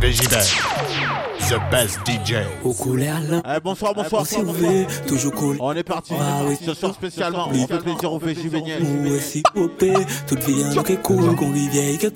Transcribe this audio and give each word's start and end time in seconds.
The 0.00 1.60
best 1.70 1.98
DJ. 2.06 2.34
Au 2.64 2.72
couleur 2.72 3.16
Eh, 3.44 3.60
bonsoir, 3.62 3.94
bonsoir. 3.94 4.22
on 4.22 4.24
s'y 4.24 4.40
ouvert, 4.40 4.86
toujours 5.06 5.32
cool. 5.32 5.56
On 5.60 5.72
est 5.72 5.82
parti. 5.82 6.14
Ah 6.18 6.42
oui. 6.46 6.56
Ce 6.64 6.74
soir 6.74 6.94
spécialement, 6.94 7.48
on 7.48 7.66
fait 7.66 7.78
plaisir 7.78 8.12
aux 8.12 8.18
Végibéniens. 8.18 8.78
Nous 8.80 9.14
aussi 9.14 9.42
opé, 9.54 9.92
toute 10.26 10.42
vie 10.44 10.64
en 10.64 10.74
nous 10.74 10.82
qui 10.82 10.96
coule, 10.96 11.34
qu'on 11.36 11.52
rivière 11.52 11.98
qui 11.98 12.06
de. 12.06 12.12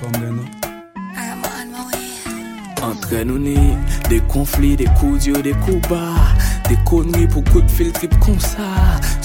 Comme 0.00 0.12
nous. 0.28 0.44
Entre 2.82 3.22
nous 3.24 3.38
ni 3.38 3.76
des 4.08 4.20
conflits, 4.20 4.76
des 4.76 4.86
coups 4.98 5.24
durs, 5.24 5.42
des 5.42 5.52
coups 5.52 5.86
bas 5.88 6.14
Des 6.68 6.76
conneries 6.88 7.26
pour 7.28 7.44
coups 7.44 7.64
de 7.64 7.70
fil 7.70 7.92
trip 7.92 8.18
comme 8.20 8.40
ça 8.40 8.58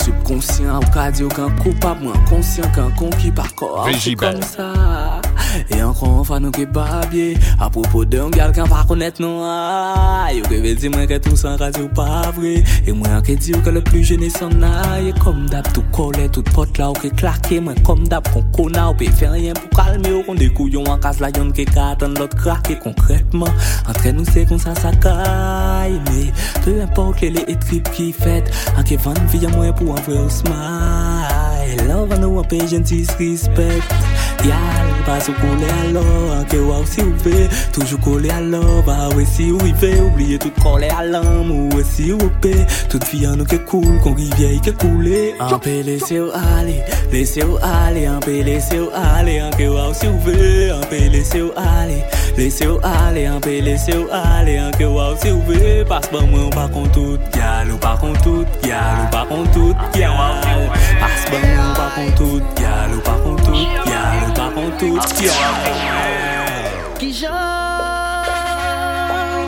Subconscient 0.06 0.78
au 0.78 0.94
cardio 0.94 1.28
qu'un 1.30 1.50
coupable 1.50 2.04
Moins 2.04 2.14
conscient 2.30 2.70
qu'un 2.76 2.92
conquis 2.92 3.32
par 3.32 3.56
corps 3.56 3.86
C'est 3.88 3.94
Végibel. 3.94 4.34
comme 4.34 4.44
ça. 4.44 4.74
Et 5.72 5.82
encore 5.82 6.20
une 6.20 6.26
fois 6.26 6.40
nous 6.40 6.52
qui 6.52 6.66
babier 6.66 7.36
À 7.60 7.72
propos 7.72 8.06
d'un 8.06 8.30
gars 8.30 8.52
qu'on 8.52 8.66
va 8.66 8.84
connaître 8.88 9.20
nous 9.22 9.40
ah, 9.42 10.28
Yo 10.32 10.44
que 10.44 10.56
veut 10.62 10.76
dire 10.76 10.92
que 11.08 11.18
tout 11.18 11.36
ça 11.36 11.56
radio 11.56 11.88
pas 11.88 12.30
vrai. 12.36 12.64
Et 12.86 12.92
moi 12.92 13.22
qui 13.26 13.36
dire 13.36 13.64
que 13.64 13.70
le 13.72 13.82
plus 13.82 14.04
jeune 14.04 14.22
est 14.22 14.38
son 14.38 14.52
aille 14.62 15.14
Comme 15.24 15.50
d'hab 15.50 15.66
tout 15.74 15.84
collé, 15.92 16.30
tout 16.30 16.44
pote 16.44 16.78
là 16.78 16.92
ou 16.92 16.94
qui 16.94 17.10
claqué 17.10 17.60
Moi 17.60 17.74
comme 17.84 18.08
d'hab 18.08 18.28
qu'on 18.32 18.44
connaît 18.44 18.82
ou 18.82 18.94
peut 18.94 19.06
faire 19.06 19.32
rien 19.32 19.54
pour 19.54 19.70
calmer 19.84 20.12
Ou 20.12 20.24
qu'on 20.24 20.36
des 20.36 20.50
couillons 20.50 20.84
en 20.84 21.00
casse 21.00 21.20
la 21.20 21.30
y'en 21.30 21.50
qui 21.50 21.66
attend 21.76 22.10
l'autre 22.10 22.36
craquer 22.36 22.78
concrètement 22.78 23.48
Entre 23.90 24.10
nous 24.10 24.26
c'est 24.26 24.46
comme 24.46 24.60
ça 24.60 24.76
ça 24.76 24.92
caille. 24.92 26.00
Mais 26.12 26.32
peu 26.64 26.80
importe 26.82 27.22
les 27.22 27.32
les 27.32 27.56
tripes 27.56 27.90
qui 27.92 28.12
fait 28.12 28.44
En 28.78 28.84
qui 28.84 28.98
vend 28.98 29.14
vie 29.32 29.46
à 29.46 29.50
moi 29.50 29.66
one 29.96 30.06
will 30.08 30.30
smile. 30.30 31.88
Love 31.88 32.12
and 32.12 32.22
no 32.22 32.44
patience 32.44 32.92
is 32.92 33.10
respect. 33.20 34.05
Yal, 34.44 35.04
pas 35.06 35.20
sous 35.20 35.34
coller 35.34 35.90
alors, 35.90 36.40
en 36.40 36.44
que 36.44 36.58
wow 36.58 36.86
si 36.86 37.02
ou 37.02 37.14
fait 37.18 37.50
Toujours 37.72 38.00
coller 38.00 38.30
alors, 38.30 38.84
bah 38.86 39.10
ouais 39.16 39.26
si 39.26 39.52
ou 39.52 39.58
il 39.66 39.76
fait 39.76 40.00
Oublier 40.02 40.38
tout 40.38 40.52
à 40.68 41.04
l'âme, 41.04 41.52
ou 41.52 41.76
ouais 41.76 41.84
si 41.84 42.12
ou 42.12 42.18
paix 42.42 42.66
Toute 42.90 43.08
vie 43.08 43.28
en 43.28 43.36
nous 43.36 43.46
qui 43.46 43.58
coule, 43.60 44.00
qu'on 44.02 44.14
rivière 44.14 44.62
qui 44.62 44.74
coule 44.74 45.10
En 45.40 45.58
paix 45.60 45.84
laissez-vous 45.84 46.32
aller, 46.32 46.82
laissez-vous 47.12 47.58
aller 47.62 48.08
En 48.10 48.20
paix 48.20 48.44
laissez-vous 48.44 48.90
aller, 48.94 49.42
en 49.42 49.50
que 49.52 49.68
wow 49.68 49.94
si 49.94 50.08
ou 50.08 50.20
fait 50.20 50.72
En 50.72 50.82
paix 50.82 51.10
laissez-vous 51.10 51.52
aller, 51.56 52.04
laissez-vous 52.38 52.80
aller 52.84 53.30
En 53.30 53.40
paix 53.40 53.62
laissez-vous 53.62 54.08
aller, 54.12 54.60
en 54.60 54.72
que 54.72 54.84
wow 54.84 55.16
si 55.22 55.32
ou 55.32 55.42
fait 55.48 55.86
Parce 55.88 56.08
que 56.08 56.18
moi 56.18 56.40
on 56.46 56.50
pas 56.50 56.68
contre 56.68 56.92
tout, 56.92 57.18
gal 57.34 57.72
ou 57.72 57.78
pas 57.78 57.98
contre 58.00 58.22
tout 58.22 58.46
Gal 58.64 59.08
ou 59.08 59.12
pas 59.12 59.26
contre 59.26 59.52
tout, 59.52 59.76
gal 59.94 60.12
Parce 61.00 61.26
que 61.26 61.32
moi 61.32 61.66
on 61.70 61.76
pas 61.76 61.92
contre 61.96 62.16
tout, 62.16 62.42
gal 62.62 62.92
ou 62.96 63.00
pas 63.02 63.18
contre 63.24 63.44
tout 63.44 63.86
pa 64.36 64.50
kon 64.56 64.72
tout 64.80 65.22
yon 65.24 65.34
Ki 67.00 67.12
jan 67.12 67.34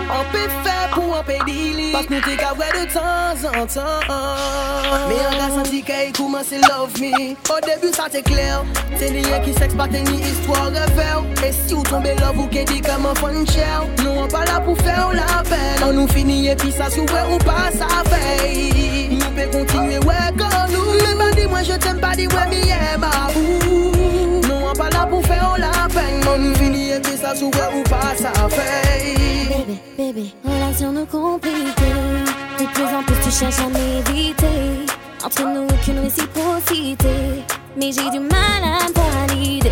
An 0.07 0.25
pe 0.33 0.43
fe 0.63 0.75
pou 0.95 1.13
an 1.17 1.23
pe 1.27 1.37
dili. 1.45 1.91
Pas 1.93 2.07
nou 2.09 2.23
te 2.23 2.35
ka 2.39 2.53
vwe 2.57 2.67
de 2.73 2.85
tan 2.93 3.37
zan 3.41 3.67
tan. 3.73 4.07
Me 5.09 5.19
an 5.27 5.35
ga 5.37 5.49
santi 5.55 5.81
ke 5.85 5.99
yi 6.07 6.13
kouman 6.15 6.45
se 6.47 6.61
love 6.65 6.99
me. 7.03 7.35
O 7.53 7.59
debu 7.65 7.91
sa 7.95 8.07
te 8.11 8.23
kler 8.25 8.65
Se 8.97 9.11
ni 9.13 9.21
yen 9.27 9.43
ki 9.45 9.53
seks 9.59 9.75
pa 9.77 9.87
te 9.91 10.01
ni 10.07 10.21
istwa 10.31 10.69
refer 10.73 11.21
E 11.45 11.51
si 11.53 11.75
ou 11.75 11.83
tombe 11.83 12.15
love 12.21 12.39
ou 12.39 12.49
ke 12.53 12.63
di 12.69 12.79
keman 12.81 13.15
fon 13.19 13.43
chel 13.51 13.85
Nou 14.03 14.23
an 14.23 14.31
pa 14.31 14.45
la 14.47 14.61
pou 14.63 14.75
fe 14.79 14.95
ou 15.03 15.13
la 15.17 15.43
pen 15.49 15.83
An 15.85 15.93
nou 15.99 16.07
fini 16.11 16.47
e 16.49 16.55
pi 16.59 16.71
sa 16.71 16.89
sou 16.89 17.05
souwe 17.05 17.35
ou 17.35 17.43
pa 17.45 17.67
sa 17.75 18.01
fey 18.07 19.11
Nou 19.13 19.35
pe 19.37 19.49
kontinue 19.53 20.01
we 20.07 20.17
kon 20.39 20.57
nou 20.73 20.97
Me 21.03 21.13
ba 21.19 21.29
di 21.35 21.45
mwen 21.51 21.67
je 21.67 21.77
tem 21.83 22.01
pa 22.01 22.15
di 22.17 22.31
we 22.31 22.49
mi 22.53 22.63
ema 22.79 23.13
ou 23.35 24.36
pa 24.77 24.89
la 24.93 25.05
pou 25.09 25.21
fè 25.25 25.37
ou 25.41 25.57
la 25.57 25.87
pen 25.93 26.21
wè 26.21 26.37
ou 27.41 27.83
pa 27.89 28.13
sa 28.17 28.31
Bébé, 29.49 29.79
bébé, 29.97 30.25
relation 30.43 30.91
nous 30.91 31.05
compliquée. 31.05 31.97
De 32.59 32.65
plus 32.73 32.83
en 32.83 33.03
plus 33.03 33.15
tu 33.23 33.31
cherches 33.31 33.59
à 33.59 33.69
m'éviter. 33.69 34.85
Entre 35.25 35.43
nous 35.43 35.65
aucune 35.65 35.99
réciprocité. 35.99 37.43
Mais 37.75 37.91
j'ai 37.91 38.09
du 38.09 38.19
mal 38.19 38.61
à 38.63 38.79
valider. 38.95 39.71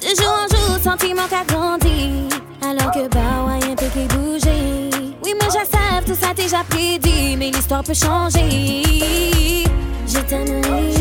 De 0.00 0.08
jour 0.20 0.34
en 0.42 0.48
jour, 0.54 0.78
sentiment 0.82 1.26
qu'a 1.28 1.44
grandi. 1.52 2.28
Alors 2.62 2.90
que 2.90 3.08
bah 3.08 3.44
ouais, 3.46 3.70
un 3.70 3.74
peu 3.74 3.86
qui 3.86 4.06
bouger. 4.14 4.90
Oui, 5.24 5.32
mais 5.40 5.46
je 5.46 5.64
sais, 5.64 6.04
tout 6.06 6.18
ça 6.20 6.34
déjà 6.34 6.62
prédit. 6.68 7.36
Mais 7.36 7.50
l'histoire 7.50 7.82
peut 7.82 7.94
changer. 7.94 9.64
Je 10.06 10.18
t'aimerai 10.20 10.94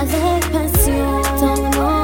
avec 0.00 0.52
passion. 0.52 1.22
Tendrement, 1.38 1.70
lentement. 1.70 2.03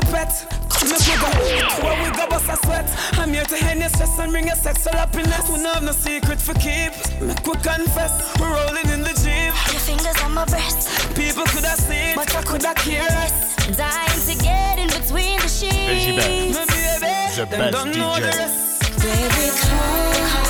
pretty 0.00 0.06
little 0.06 0.12
pet. 0.12 0.52
Come 0.70 0.88
here, 0.88 0.98
we 0.98 1.16
go, 1.20 1.84
where 1.84 2.04
we 2.04 2.16
go 2.16 2.26
bust 2.28 2.48
a 2.48 2.56
sweat. 2.66 2.86
I'm 3.18 3.32
here 3.32 3.44
to 3.44 3.56
end 3.64 3.80
your 3.80 3.88
stress 3.88 4.18
and 4.18 4.30
bring 4.30 4.46
your 4.46 4.56
sexual 4.56 4.92
happiness. 4.92 5.48
We 5.48 5.56
don't 5.62 5.74
have 5.74 5.82
no 5.82 5.92
secret 5.92 6.40
for 6.40 6.54
keep. 6.54 6.92
Make 7.20 7.46
we 7.46 7.54
confess, 7.54 8.12
we're 8.38 8.52
rolling 8.52 8.88
in 8.90 9.00
the 9.02 9.14
jeep. 9.22 9.52
Your 9.72 9.80
fingers 9.80 10.22
on 10.22 10.34
my 10.34 10.44
breast, 10.46 10.88
People 11.16 11.44
could 11.46 11.64
have 11.64 11.78
seen, 11.78 12.14
but 12.16 12.34
I 12.34 12.42
could 12.42 12.62
have 12.62 12.76
cared 12.76 13.08
less. 13.10 13.76
dying 13.76 14.36
to 14.36 14.44
get 14.44 14.78
in 14.78 14.88
between 14.88 15.38
the 15.40 15.48
sheets. 15.48 16.56
My 16.56 16.66
baby, 16.66 17.36
The 17.36 17.46
best 17.46 17.72
don't 17.72 17.96
know 17.96 18.12
DJ. 18.16 18.20
the 18.20 18.36
rest. 18.36 19.00
Baby, 19.00 19.50
come, 19.60 20.12
come, 20.30 20.45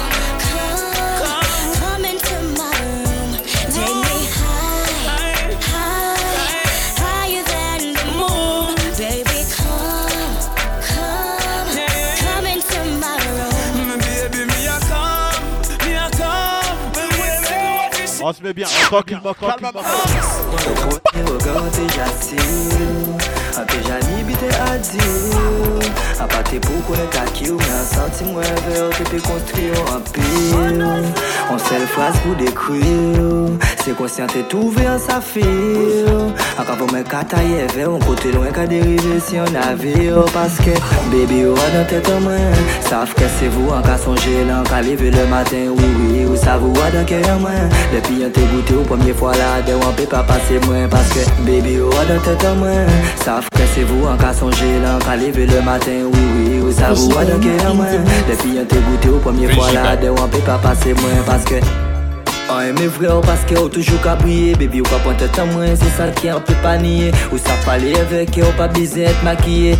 On 18.28 18.32
se 18.32 18.42
met 18.42 18.52
bien. 18.52 18.66
Tranquillement, 18.66 19.34
tranquillement. 19.34 19.68
Ape 19.68 19.86
te 24.40 24.50
adiyo 24.70 25.80
A 26.20 26.26
pati 26.26 26.60
pou 26.64 26.82
konen 26.88 27.08
takyo 27.12 27.58
Mwen 27.60 27.84
santi 27.90 28.24
mwen 28.24 28.60
ve 28.66 28.80
ou 28.84 28.92
te 28.96 29.04
pe 29.10 29.20
kontri 29.26 29.70
ou 29.74 29.84
an 29.92 30.00
anpiyo 30.00 30.90
On 31.52 31.58
sel 31.68 31.84
fras 31.92 32.16
pou 32.24 32.36
dekriyo 32.40 33.56
Se 33.84 33.94
konsyant 33.98 34.32
te 34.32 34.42
touve 34.50 34.86
an 34.88 34.98
sa 34.98 35.20
safir 35.20 36.08
An 36.56 36.64
kavon 36.66 36.90
men 36.92 37.04
kataye 37.06 37.66
ve 37.74 37.84
On 37.86 38.00
kote 38.02 38.32
lwen 38.34 38.54
ka 38.56 38.64
derive 38.70 39.18
si 39.22 39.38
an 39.38 39.58
aviyo 39.66 40.24
Paske 40.34 40.74
bebi 41.12 41.42
ou 41.46 41.56
an 41.66 41.76
an 41.82 41.86
tete 41.90 42.16
mwen. 42.24 42.56
Saf 42.88 43.12
ke 43.18 43.28
se 43.38 43.50
vou 43.54 43.74
an 43.76 43.84
ka 43.86 43.98
sonje 44.00 44.46
Lan 44.48 44.66
ka 44.70 44.80
leve 44.86 45.12
le 45.14 45.26
maten 45.30 45.70
Oui 45.76 45.92
oui 46.00 46.24
ou 46.24 46.40
sa 46.40 46.56
vou 46.62 46.72
an 46.86 46.96
dan 46.96 47.06
kere 47.08 47.36
mwen. 47.42 47.70
Depi 47.92 48.24
an 48.26 48.34
te 48.34 48.46
goute 48.54 48.78
ou 48.80 48.88
pwemye 48.88 49.14
fwa 49.20 49.36
la 49.38 49.52
De 49.68 49.76
wan 49.78 49.94
pe 50.00 50.08
pa 50.10 50.24
pase 50.26 50.58
mwen 50.66 50.88
Paske 50.92 51.28
bebi 51.44 51.76
ou 51.84 51.92
an 52.00 52.16
an 52.16 52.24
tete 52.26 52.56
mwen. 52.58 52.96
Saf 53.22 53.52
ke 53.54 53.68
se 53.74 53.86
vou 53.92 54.10
an 54.10 54.18
ka 54.20 54.25
ka 54.26 54.34
sonje 54.34 54.82
lan 54.82 54.98
ka 55.06 55.14
leve 55.14 55.46
le 55.46 55.60
maten 55.62 56.10
Oui, 56.10 56.24
oui, 56.34 56.60
oui, 56.64 56.74
sa 56.74 56.90
vou 56.92 57.14
adanke 57.20 57.54
an 57.62 57.78
mwen 57.78 58.02
Depi 58.26 58.56
yon 58.58 58.66
te 58.66 58.82
goute 58.88 59.12
ou 59.14 59.22
pwemye 59.22 59.54
fwa 59.54 59.70
la 59.76 59.94
De 60.02 60.10
wan 60.10 60.30
pe 60.34 60.42
pa 60.48 60.58
pase 60.64 60.98
mwen 60.98 61.22
Paske 61.28 61.62
An 62.48 62.62
eme 62.62 62.86
vre 62.86 63.08
ou 63.10 63.22
paske 63.26 63.56
ou 63.58 63.68
toujou 63.68 63.98
ka 64.04 64.12
priye. 64.20 64.54
Bebi 64.54 64.78
ou 64.78 64.86
ka 64.86 65.00
pante 65.02 65.26
tan 65.34 65.48
mwen, 65.50 65.72
se 65.74 65.88
sal 65.96 66.12
ki 66.14 66.30
an 66.30 66.42
pe 66.46 66.54
paniye 66.62 67.08
Ou 67.32 67.40
sa 67.42 67.56
pale 67.64 67.90
eveke 67.98 68.44
ou 68.44 68.54
pa 68.58 68.68
bize 68.70 69.02
et 69.02 69.24
makiye. 69.26 69.72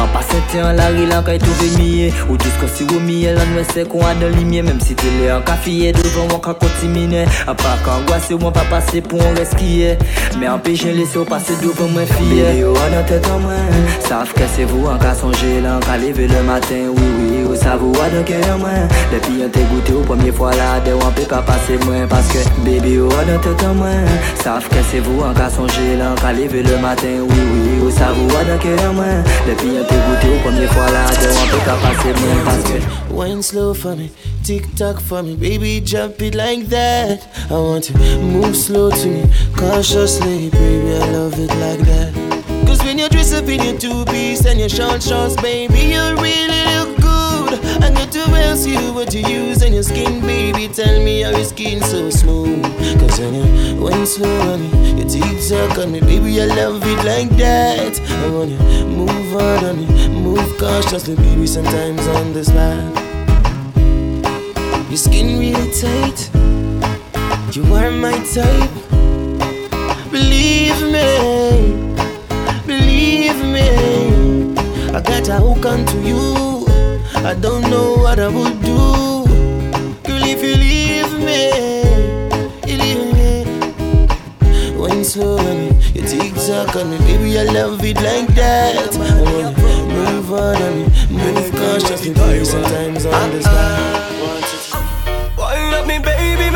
An 0.00 0.08
pasente 0.14 0.62
an 0.64 0.78
lari 0.78 1.04
lan 1.10 1.20
kay 1.26 1.36
touve 1.42 1.68
miye 1.76 2.06
Ou 2.30 2.38
dis 2.40 2.56
kon 2.60 2.70
si 2.72 2.86
ou 2.88 3.02
miye 3.04 3.34
lan 3.36 3.52
mwen 3.52 3.68
se 3.68 3.84
kon 3.90 4.06
an 4.08 4.22
dan 4.22 4.32
limye. 4.38 4.62
Mem 4.64 4.80
si 4.80 4.96
te 4.96 5.12
le 5.18 5.28
an 5.34 5.44
ka 5.44 5.58
fiye, 5.60 5.92
devan 5.92 6.32
wan 6.32 6.40
ka 6.46 6.54
kontimine. 6.62 7.26
An 7.44 7.58
pa 7.60 7.74
ka 7.84 7.98
angoase 7.98 8.32
ou 8.32 8.40
mwen 8.40 8.56
pa 8.56 8.64
pase 8.72 9.04
pou 9.04 9.20
an 9.20 9.36
reskiye. 9.36 9.92
Me 10.40 10.48
an 10.48 10.64
pe 10.64 10.72
jen 10.80 10.96
lese 10.96 11.20
ou 11.20 11.28
pase 11.28 11.58
devan 11.60 11.92
mwen 11.92 12.08
fiye. 12.14 12.48
Bebi 12.48 12.64
ou 12.70 12.80
an 12.86 12.98
an 13.02 13.06
te 13.10 13.20
tan 13.28 13.44
mwen 13.44 13.92
Saf 14.08 14.32
ke 14.36 14.48
se 14.56 14.64
vou 14.72 14.88
an 14.88 14.96
ka 15.02 15.12
sonje 15.18 15.60
lan 15.64 15.84
ka 15.84 16.00
leve 16.00 16.30
le 16.32 16.40
maten 16.48 16.88
Oui 16.94 17.12
oui 17.20 17.44
ou 17.44 17.60
sa 17.60 17.76
vou 17.76 17.92
an 18.00 18.16
an 18.22 18.24
ke 18.24 18.40
an 18.48 18.64
mwen. 18.64 18.88
Depi 19.12 19.44
an 19.44 19.52
te 19.52 19.68
goute 19.68 19.92
ou 20.00 20.08
pwemye 20.08 20.32
fwa 20.32 20.56
la 20.56 20.72
de 20.88 20.96
ou 20.96 21.04
an 21.04 21.12
pe 21.20 21.28
pa 21.28 21.44
pase 21.44 21.76
mwen. 21.84 22.08
Paske 22.14 22.44
baby 22.62 22.98
ou 23.02 23.10
an 23.18 23.30
an 23.34 23.40
tete 23.42 23.66
an 23.66 23.80
mwen 23.80 24.04
Sav 24.38 24.68
ke 24.70 24.82
se 24.86 25.00
vou 25.02 25.24
an 25.26 25.34
ka 25.34 25.48
sonje 25.50 25.96
lan 25.98 26.14
ka 26.20 26.30
leve 26.36 26.60
le 26.62 26.76
matin 26.78 27.24
Oui 27.26 27.40
oui 27.50 27.72
oh, 27.80 27.88
ou 27.88 27.94
sa 27.96 28.12
vou 28.14 28.38
an 28.38 28.52
ke 28.62 28.74
an 28.84 28.94
mwen 28.94 29.24
Depi 29.48 29.72
an 29.80 29.88
te 29.88 29.98
goute 30.04 30.28
ou 30.30 30.42
premier 30.44 30.70
fwa 30.70 30.86
la 30.94 31.08
de 31.18 31.32
an 31.32 31.50
pe 31.50 31.62
ka 31.66 31.74
pase 31.82 32.14
mwen 32.20 32.44
Paske 32.46 32.78
Wine 33.14 33.42
slow 33.42 33.74
for 33.74 33.96
me, 33.96 34.10
tick 34.42 34.64
tock 34.74 35.00
for 35.00 35.22
me, 35.22 35.36
baby, 35.36 35.80
jump 35.80 36.20
it 36.20 36.34
like 36.34 36.66
that. 36.66 37.28
I 37.48 37.52
want 37.52 37.84
to 37.84 38.18
move 38.18 38.56
slow 38.56 38.90
to 38.90 39.06
me, 39.06 39.30
cautiously, 39.56 40.50
baby, 40.50 40.96
I 40.96 41.10
love 41.12 41.38
it 41.38 41.54
like 41.62 41.78
that. 41.86 42.66
Cause 42.66 42.82
when 42.82 42.98
you 42.98 43.08
dress 43.08 43.32
up 43.32 43.46
in 43.46 43.62
your 43.62 43.78
two 43.78 44.04
piece 44.06 44.46
and 44.46 44.58
your 44.58 44.68
short 44.68 45.00
shorts, 45.00 45.36
baby, 45.40 45.94
you 45.94 46.02
really 46.16 46.64
look. 46.74 47.03
I 47.82 47.90
need 47.90 48.10
to 48.12 48.20
ask 48.20 48.68
you 48.68 48.92
what 48.92 49.14
you 49.14 49.20
use 49.20 49.62
on 49.62 49.72
your 49.72 49.82
skin, 49.82 50.20
baby. 50.20 50.68
Tell 50.68 51.02
me 51.04 51.22
how 51.22 51.30
your 51.30 51.44
skin 51.44 51.80
so 51.82 52.10
smooth. 52.10 52.62
Cause 53.00 53.20
when 53.20 53.34
you 53.34 53.82
wine 53.82 54.06
slow 54.06 54.52
on 54.52 54.60
me, 54.60 54.98
you 54.98 55.08
tick 55.08 55.38
tock 55.48 55.78
on 55.78 55.92
me, 55.92 56.00
baby, 56.00 56.40
I 56.40 56.46
love 56.46 56.82
it 56.84 57.04
like 57.04 57.30
that. 57.38 58.00
I 58.00 58.30
want 58.30 58.50
you 58.50 58.58
move 58.86 59.36
on 59.36 59.76
me, 59.78 60.08
move 60.08 60.58
cautiously, 60.58 61.16
baby, 61.16 61.46
sometimes 61.46 62.06
on 62.08 62.32
the 62.32 62.44
spot. 62.44 63.04
Your 64.88 64.96
skin 64.96 65.38
really 65.38 65.70
tight. 65.72 66.30
You 67.54 67.62
are 67.74 67.90
my 67.90 68.18
type. 68.32 68.70
Believe 70.10 70.80
me, 70.94 71.94
believe 72.66 73.38
me. 73.44 74.54
I 74.94 75.00
got 75.00 75.28
a 75.28 75.38
hook 75.38 75.66
onto 75.66 75.98
you. 76.00 76.53
I 77.26 77.32
don't 77.32 77.62
know 77.70 77.94
what 77.94 78.20
I 78.20 78.28
would 78.28 78.60
do. 78.60 79.24
Girl, 80.04 80.22
if 80.22 80.42
you 80.42 80.56
leave 80.60 81.10
me, 81.24 81.48
you 82.68 82.76
leave 82.76 83.14
me. 83.14 83.46
On 84.76 85.02
me, 85.56 85.68
you 85.94 86.02
on 86.76 86.90
me, 86.90 86.98
baby. 86.98 87.38
I 87.38 87.44
love 87.44 87.82
it 87.82 87.96
like 87.96 88.28
that. 88.34 88.94
Wanna 88.94 89.52
move 89.88 90.32
on 90.34 90.62
on 90.62 90.74
me, 90.76 90.84
move 91.08 91.50
cautiously. 91.52 92.12
Sometimes 92.44 93.06
on 93.06 93.30
the 93.30 93.40
spot. 93.40 93.78
Wine 95.38 95.72
up 95.72 95.86
me 95.86 96.00
baby, 96.00 96.50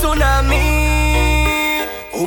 Tsunami 0.00 0.64
Oh 2.14 2.26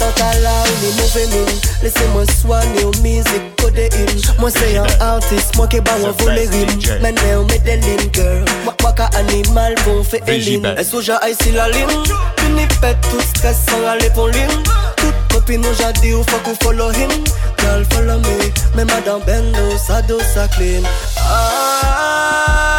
right 0.00 0.20
out 0.20 0.42
loud, 0.42 0.74
me 0.82 0.90
moving 0.98 1.32
in. 1.32 1.54
Listen 1.82 2.10
my 2.14 2.24
swa, 2.24 2.60
new 2.74 2.90
music 3.02 3.42
kode 3.56 3.86
in. 3.94 4.50
Say 4.50 4.78
I'm 4.78 4.86
artist, 5.00 5.54
mwen 5.56 5.68
ke 5.68 5.80
ba 5.84 5.94
wan 6.02 6.12
vole 6.20 6.44
rim 6.52 6.70
Men 7.02 7.14
me 7.14 7.30
ou 7.34 7.46
medelin, 7.48 8.12
girl. 8.12 8.44
My 8.66 8.74
waka 8.84 9.08
animal 9.16 9.74
bon 9.84 10.04
fe 10.04 10.20
elin? 10.26 10.66
E 10.76 10.84
soja 10.84 11.18
ay 11.22 11.34
si 11.34 11.52
la 11.52 11.66
lim 11.68 11.88
Pini 12.36 12.68
pet 12.80 13.00
tout 13.08 13.22
stres 13.22 13.56
san 13.66 13.84
ale 13.84 14.10
pon 14.14 14.30
lim 14.36 14.52
Tout 15.00 15.16
kopi 15.32 15.58
nou 15.58 15.72
jadi 15.80 16.14
ou 16.14 16.22
fuck 16.28 16.52
ou 16.52 16.60
follow 16.62 16.92
him. 16.92 17.10
Girl 17.56 17.84
follow 17.90 18.20
me, 18.20 18.52
men 18.76 18.86
Madame 18.86 19.24
bendo 19.24 19.78
sa 19.78 20.02
do 20.02 20.20
sa 20.20 20.46
clean. 20.48 20.84
Ah. 21.18 22.73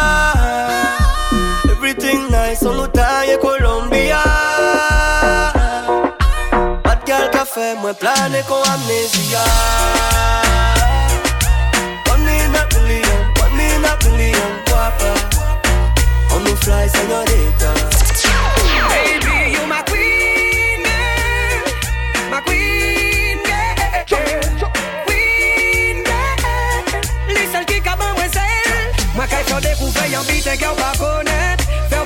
mwen 7.86 7.94
plane 7.94 8.42
kon 8.48 8.62
amnesia. 8.72 9.44
One 12.10 12.28
in 12.28 12.54
a 12.54 12.62
in 13.60 13.84
a 13.84 13.94
On 16.34 16.40
nous 16.40 16.56
fly, 16.56 16.88
señorita 16.88 17.70
Baby, 18.90 19.52
you 19.54 19.66
my 19.68 19.82
queen, 19.90 20.82
my 22.30 22.40
queen, 22.40 23.38
Queen, 25.06 26.04
yon 30.10 30.24
biten 30.26 30.56
ki 30.58 30.64
yon 30.64 30.76
pa 30.76 30.92
konet 30.98 31.60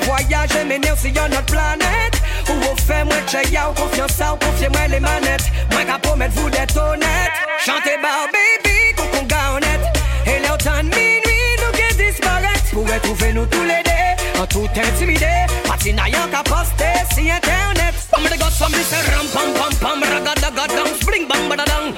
voyaje 0.06 0.61
si 0.97 1.09
yon 1.09 1.31
not 1.31 1.47
planet 1.47 2.10
Pou 2.50 2.58
ou 2.67 2.76
fe 2.82 3.05
mwen 3.06 3.26
che 3.31 3.44
ya 3.55 3.69
ou 3.69 3.75
konfyansa 3.79 4.32
ou 4.32 4.38
konfye 4.43 4.69
mwen 4.75 4.91
le 4.91 4.99
manet 5.05 5.44
Mwen 5.70 5.87
ka 5.87 6.00
vou 6.35 6.50
det 6.50 6.73
honet 6.75 7.31
Chante 7.62 7.94
baby 8.02 8.91
kou 8.99 9.06
kon 9.14 9.29
ga 9.31 9.52
honet 9.52 10.00
E 10.26 10.41
le 10.43 10.50
ou 10.50 10.58
tan 10.58 10.91
minwi 10.91 11.37
nou 11.62 11.70
disparet 11.94 12.73
Pou 12.73 12.82
nou 13.37 13.47
tou 13.47 13.62
le 13.70 13.79
de 13.87 14.00
An 14.43 14.50
tout 14.50 14.82
intimide 14.82 15.31
Pati 15.69 15.94
na 15.94 16.11
yon 16.11 16.26
ka 16.35 16.43
poste 16.43 16.91
si 17.14 17.29
internet. 17.31 17.94
De 18.11 18.99
ram 19.12 19.26
pam 19.32 19.55
pam 19.55 19.75
pam. 19.79 20.03
Spring 21.00 21.29
badadang 21.29 21.94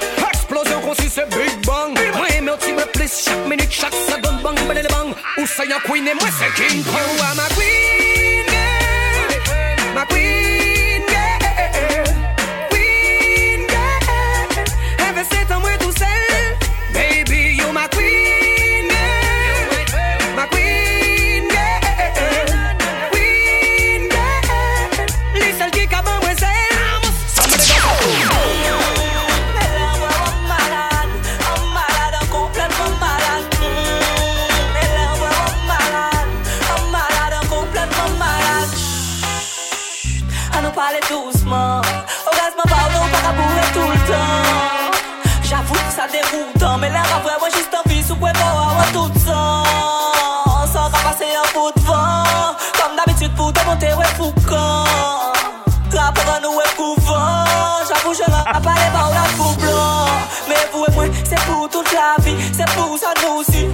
kon 0.84 0.94
si 1.00 1.08
se 1.08 1.25
big 1.32 1.64
bang. 1.64 1.96
Mwen 1.96 2.37
eme 2.37 2.52
ou 2.52 2.60
ti 2.60 2.76
plis 2.93 3.25
chak 3.25 3.48
minute 3.48 3.72
chak 3.72 3.96
bang 4.20 4.43
bang 4.43 5.17
Ou 5.38 5.46
se 5.46 5.65
yon 5.65 5.81
queen 5.88 6.08
e 6.08 6.15
mwen 6.15 6.32
se 6.36 6.53
king 6.60 6.84
queen? 6.84 8.02
te 53.82 53.91
we 53.98 54.06
foukan 54.17 55.34
Trapo 55.91 56.22
an 56.31 56.43
nou 56.44 56.58
we 56.58 56.67
pouvan 56.79 57.82
Javou 57.89 58.15
je 58.15 58.27
lan 58.31 58.46
apare 58.55 58.86
pa 58.94 59.06
ou 59.08 59.15
la 59.17 59.24
pou 59.34 59.58
blan 59.58 60.22
Me 60.46 60.58
pou 60.70 60.86
e 60.86 60.93
mwen 60.94 61.10
se 61.19 61.41
pou 61.48 61.67
tout 61.74 61.94
la 61.96 62.15
vi 62.22 62.36
Se 62.55 62.69
pou 62.77 63.01
sa 63.03 63.10
nou 63.24 63.43
si 63.51 63.67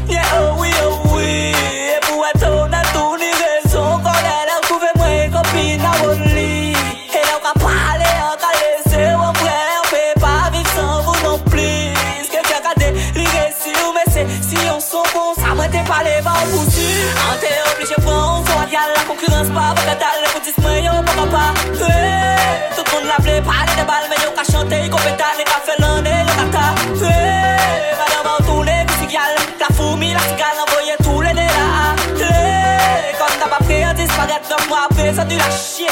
ça 35.19 35.25
de 35.25 35.37
la 35.37 35.51
chier. 35.51 35.89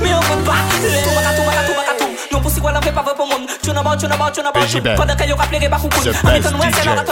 Mais 0.00 0.14
on 0.14 0.20
peut 0.20 0.44
pas. 0.44 0.62
Tout. 1.98 2.06
Non, 2.32 2.40
pour 2.40 2.50
si 2.50 2.60
quoi 2.60 2.72
fait 2.80 2.92
pas 2.92 3.02
vrai 3.02 3.14
pour 3.16 3.26
monde. 3.26 3.48
Tu 3.62 3.70
n'as 3.72 3.82
pas, 3.82 3.96
tu 3.96 4.06
n'as 4.06 4.16
pas, 4.16 4.30
tu 4.30 4.42
n'as 4.42 4.52
pas. 4.52 4.94
Pendant 4.96 5.16
que 5.16 5.32
rappelé 5.34 5.68
pas 5.68 5.76
coucou. 5.78 6.00
The 6.00 6.08
En 6.24 6.28
best 6.30 6.46
étant 6.46 6.58
ouais, 6.58 6.70
c'est 6.72 6.82
DJ. 6.82 6.86
la 6.86 7.02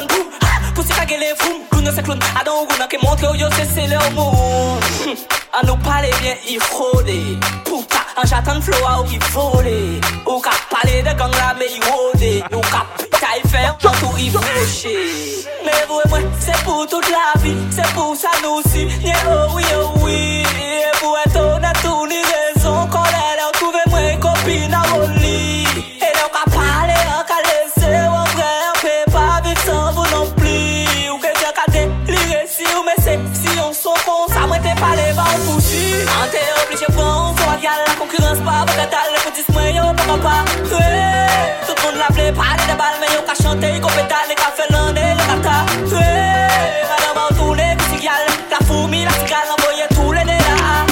se 0.88 0.94
ka 0.94 1.04
gele 1.06 1.34
foum 1.36 1.60
Loun 1.72 1.94
se 1.94 2.02
kloun 2.02 2.20
adan 2.40 2.54
ou 2.54 2.78
nan 2.78 2.88
ke 2.88 2.98
montre 3.02 3.30
yo 3.36 3.48
bien 3.52 3.68
Pouta 7.64 8.00
vole. 9.34 10.00
Ou 10.26 10.40
de 11.02 11.14
gang 11.18 11.34
la 11.36 11.54
me 11.54 11.66
i 11.66 11.80
wode 11.86 12.32
Nou 12.50 12.64
ka 12.72 12.86
puta 12.96 13.36
i 13.36 13.44
fe 13.48 13.62
tout 13.82 14.16
il 14.18 14.26
i 14.26 15.46
Mais 15.64 15.84
vous 15.88 16.00
et 16.04 16.08
moi, 16.08 16.18
c'est 16.40 16.64
pour 16.64 16.86
toute 16.86 17.08
la 17.10 17.40
vi 17.42 17.54
Se 17.74 17.84
pou 17.94 18.16
sa 18.16 18.32
nou 18.42 18.62
si. 18.70 18.86
Nye 19.04 19.14
ou 19.28 19.60
yo 19.60 19.92
oui 20.02 20.42
E 20.42 20.90
pou 21.00 21.16
eto 21.26 22.37
Mans 38.28 38.40
pa, 38.44 38.66
mwen 39.54 39.74
yo, 39.74 39.84
tout 41.66 41.78
moun 41.82 41.96
la 41.96 42.08
vle 42.12 42.26
pale 42.36 42.64
de 42.68 42.74
bal 42.76 42.94
Men 43.00 43.08
yo 43.14 43.22
ka 43.24 43.34
chante, 43.34 43.70
ka 43.80 44.48
felande, 44.56 45.04
kata 45.16 45.64
madame 46.90 47.20
an 47.24 47.30
tou 47.38 47.54
le 47.54 47.68
la 47.72 47.84
sigal, 47.88 48.24
tou 49.94 50.12
le 50.12 50.24
nera 50.24 50.84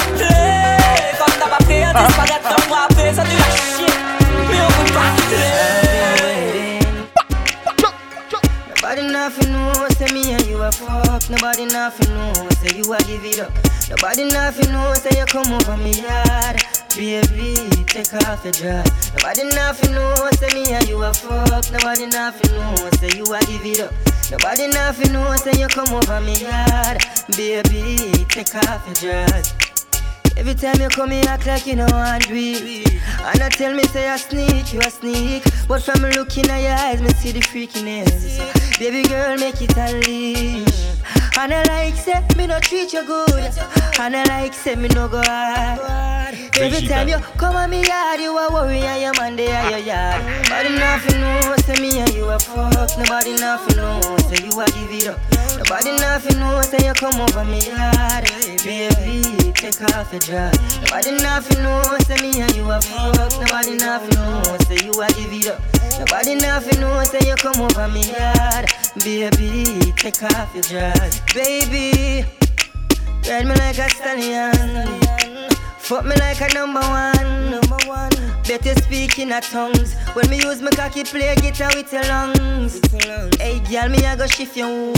kom 1.19 1.33
ta 1.37 1.47
pa 1.51 1.59
pre, 1.65 1.77
an 1.83 1.93
disparet 1.93 2.41
Nan 2.49 2.61
mwa 2.69 2.81
sa 3.13 3.23
la 3.23 3.47
chie 3.53 3.91
yo 4.57 4.67
pa, 4.95 5.05
Nobody 8.81 9.03
nothing 9.11 9.51
know, 9.51 9.87
say 9.89 10.11
me 10.11 10.33
and 10.33 10.45
you 10.47 10.57
are 10.57 10.71
fucked. 10.71 11.29
Nobody 11.29 11.65
nothing 11.65 12.13
know, 12.15 12.49
say 12.49 12.77
you 12.77 12.91
are 12.93 12.99
give 13.05 13.25
it 13.25 13.39
up. 13.39 13.51
Nobody 13.89 14.23
nothing 14.25 14.71
know, 14.71 14.93
say 14.95 15.19
you 15.19 15.25
come 15.25 15.53
over 15.53 15.77
me 15.77 16.01
yard. 16.01 16.76
Baby, 16.97 17.53
take 17.85 18.11
off 18.25 18.43
your 18.43 18.53
dress. 18.53 19.13
Nobody 19.13 19.43
nothing 19.55 19.91
know, 19.93 20.15
say 20.31 20.47
me 20.55 20.73
and 20.73 20.89
you 20.89 21.03
a 21.03 21.13
fuck. 21.13 21.71
Nobody 21.71 22.07
nothing 22.07 22.51
know, 22.55 22.89
say 22.97 23.15
you 23.15 23.23
a 23.23 23.39
give 23.41 23.63
it 23.63 23.81
up. 23.81 23.93
Nobody 24.31 24.67
nothing 24.67 25.13
know, 25.13 25.35
say 25.37 25.53
you 25.59 25.67
come 25.67 25.93
over 25.93 26.19
me 26.21 26.41
yard. 26.41 27.05
Baby, 27.37 28.25
take 28.29 28.55
off 28.55 28.83
your 28.87 28.95
dress. 28.95 29.53
Every 30.37 30.55
time 30.55 30.81
you 30.81 30.89
come, 30.89 31.11
you 31.11 31.21
act 31.21 31.45
like 31.45 31.67
you 31.67 31.75
know 31.75 31.85
it. 31.87 33.01
And 33.19 33.43
I 33.43 33.49
tell 33.49 33.75
me, 33.75 33.83
say 33.83 34.09
I 34.09 34.17
sneak, 34.17 34.73
you 34.73 34.79
a 34.79 34.89
sneak. 34.89 35.43
But 35.67 35.83
from 35.83 36.01
looking 36.01 36.49
at 36.49 36.61
your 36.63 36.73
eyes, 36.73 36.99
me 36.99 37.09
see 37.09 37.31
the 37.31 37.41
freakiness. 37.41 38.79
Baby 38.79 39.07
girl, 39.07 39.37
make 39.37 39.61
it 39.61 39.77
a 39.77 39.95
unleash. 39.95 40.86
And 41.39 41.53
I 41.53 41.61
like, 41.69 41.95
say, 41.95 42.25
me 42.35 42.47
no 42.47 42.59
treat 42.59 42.93
you 42.93 43.05
good. 43.05 43.53
And 43.99 44.15
I 44.15 44.23
like, 44.23 44.53
say, 44.55 44.75
me 44.75 44.89
no 44.89 45.07
go 45.07 45.21
hard. 45.23 46.33
Every 46.59 46.87
time 46.87 47.07
you 47.07 47.19
come 47.37 47.55
on 47.55 47.69
me 47.69 47.85
yard, 47.85 48.19
you 48.19 48.35
a 48.35 48.51
worry 48.51 48.79
and 48.79 49.01
your 49.01 49.13
man 49.13 49.39
are 49.39 49.69
your 49.69 49.79
yard. 49.79 50.23
Nobody 50.49 50.69
nothing 50.75 51.21
know, 51.21 51.55
say 51.57 51.79
me 51.79 51.99
and 51.99 52.13
you 52.13 52.25
a 52.25 52.39
fuck. 52.39 52.89
Nobody 52.97 53.35
nothing 53.35 53.77
know, 53.77 54.01
say 54.29 54.43
you 54.43 54.59
a 54.59 54.65
give 54.65 54.91
it 54.91 55.07
up. 55.09 55.19
Nobody 55.57 55.91
nothing 55.97 56.39
know, 56.39 56.61
say 56.63 56.87
you 56.87 56.93
come 56.93 57.21
over 57.21 57.45
me 57.45 57.59
yard. 57.67 58.25
Baby, 58.65 59.46
take 59.57 59.81
off 59.95 60.11
your 60.13 60.19
dress. 60.19 60.77
Nobody 60.81 61.11
nothing 61.17 61.63
know, 61.63 61.81
say 62.05 62.15
me 62.21 62.41
and 62.41 62.55
you 62.55 62.69
a 62.69 62.79
fuck. 62.79 63.31
Nobody 63.41 63.75
nothing 63.77 64.15
know, 64.15 64.57
say 64.67 64.85
you 64.85 64.93
a 65.01 65.07
give 65.09 65.33
it 65.33 65.47
up. 65.47 65.61
Nobody 65.99 66.35
nothing 66.35 66.79
know, 66.79 67.03
say 67.03 67.27
you 67.27 67.35
come 67.35 67.61
over 67.61 67.87
me 67.87 68.11
yard. 68.11 68.69
Baby, 69.03 69.91
take 69.95 70.21
off 70.23 70.53
your 70.53 70.63
dress. 70.63 71.21
Baby, 71.33 72.25
ride 73.27 73.45
me 73.45 73.55
like 73.55 73.79
a 73.79 73.89
stallion. 73.89 75.01
Fuck 75.79 76.05
me 76.05 76.15
like 76.17 76.41
a 76.41 76.53
number 76.53 76.81
one. 76.81 77.49
Number 77.49 77.77
one. 77.87 78.11
Better 78.47 78.75
speak 78.81 79.19
in 79.19 79.31
a 79.31 79.41
tongues. 79.41 79.95
When 80.13 80.29
me 80.29 80.37
use 80.37 80.61
my 80.61 80.69
cocky 80.71 81.03
play 81.03 81.33
guitar 81.35 81.71
with 81.73 81.91
your 81.91 82.03
lungs. 82.03 82.79
Hey, 83.39 83.59
girl, 83.59 83.89
me 83.89 84.05
I 84.05 84.15
go 84.15 84.27
shift 84.27 84.55
woo. 84.57 84.93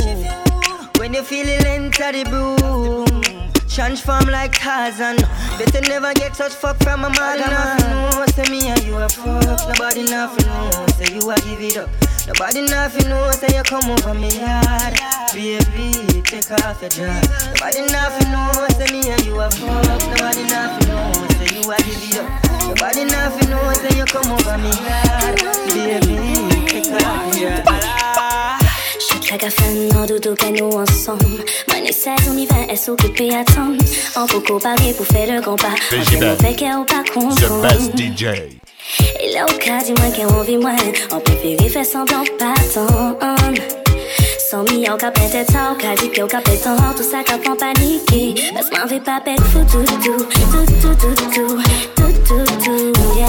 When 0.97 1.13
you 1.13 1.23
feel 1.23 1.45
length 1.45 2.01
of 2.01 2.13
the 2.13 2.23
broom. 2.25 3.38
Transform 3.69 4.25
like 4.25 4.53
Tarzan. 4.53 5.15
Better 5.57 5.81
never 5.87 6.13
get 6.13 6.35
such 6.35 6.53
fuck 6.53 6.77
from 6.83 7.05
a 7.05 7.09
mother. 7.09 7.37
Nobody 7.37 7.53
nothing 7.53 7.91
know, 7.91 8.25
say 8.33 8.51
me 8.51 8.67
and 8.67 8.83
you 8.83 8.95
a 8.97 9.07
fuck. 9.07 9.69
Nobody 9.69 10.03
nothing 10.03 10.47
know, 10.47 10.85
say 10.97 11.13
you 11.13 11.29
a 11.29 11.35
give 11.35 11.61
it 11.61 11.77
up. 11.77 11.89
Nobody 12.27 12.61
nothing 12.63 13.09
know, 13.09 13.31
say 13.31 13.55
you 13.55 13.63
come 13.63 13.89
over 13.89 14.13
me 14.13 14.29
yard. 14.39 14.97
Baby, 15.33 16.21
take 16.23 16.51
off 16.51 16.81
your 16.81 16.89
dress. 16.89 17.29
Nobody 17.53 17.85
nothing 17.93 18.31
know, 18.31 18.67
say 18.75 18.91
me 18.91 19.09
and 19.09 19.25
you 19.25 19.39
a 19.39 19.49
fuck. 19.49 20.01
Nobody 20.11 20.43
nothing 20.49 20.87
know, 20.89 21.13
say 21.37 21.55
you 21.55 21.71
a 21.71 21.77
give 21.77 22.03
it 22.03 22.19
up. 22.19 22.67
Nobody 22.67 23.05
nothing 23.05 23.49
know, 23.49 23.73
say 23.73 23.97
you 23.97 24.05
come 24.05 24.31
over 24.31 24.57
me 24.57 24.71
yard. 24.83 25.39
Baby, 25.71 26.65
take 26.67 26.91
off 27.05 27.39
your 27.39 27.61
dress. 27.61 27.78
La 29.29 29.37
café, 29.37 29.63
en 29.95 30.05
doudou 30.07 30.33
nous 30.59 30.75
ensemble. 30.75 31.45
Money 31.67 31.91
says 31.91 32.15
on 32.27 32.35
y 32.35 32.47
va, 32.47 32.55
elle 32.67 32.75
s'occupe 32.75 33.21
et 33.21 33.35
attend. 33.35 33.73
En 34.15 34.25
coco 34.25 34.57
parler 34.57 34.91
pour 34.93 35.05
faire 35.05 35.31
le 35.31 35.39
grand 35.39 35.55
pas. 35.55 35.67
En 35.67 36.03
fait, 36.03 36.25
on 36.25 36.35
fait 36.35 36.55
qu'elle 36.55 36.83
pas 36.87 37.03
The 37.13 37.61
best 37.61 37.95
DJ. 37.95 38.23
Et 39.21 39.33
là, 39.33 39.45
au 39.45 39.57
cas 39.59 39.81
moins 39.99 40.09
qu'elle 40.09 40.25
envie 40.25 40.57
moins, 40.57 40.75
on 41.11 41.19
préfère 41.19 41.69
faire 41.69 41.85
semblant 41.85 42.23
pas 42.39 42.53
attendre. 42.53 43.61
Sans 44.49 44.63
mis 44.63 44.89
au 44.89 44.97
cap 44.97 45.15
ça, 45.51 45.73
au 45.73 45.75
cas 45.75 45.93
dit 45.95 46.09
qu'au 46.09 46.25
cap 46.25 46.47
est 46.47 46.63
temps, 46.63 46.75
tout 46.97 47.03
ça 47.03 47.23
cap 47.23 47.47
en 47.47 47.55
paniquer. 47.55 48.33
Parce 48.55 48.67
qu'on 48.71 48.87
fait 48.87 48.99
pas 48.99 49.21
pète 49.23 49.39
fou 49.41 49.59
tout 49.71 49.85
tout, 50.01 50.25
tout 50.25 50.65
tout 50.81 50.95
tout 50.95 51.29
tout, 51.29 51.61
tout 51.95 52.13
tout 52.25 52.63
tout, 52.63 52.93
yeah. 53.15 53.27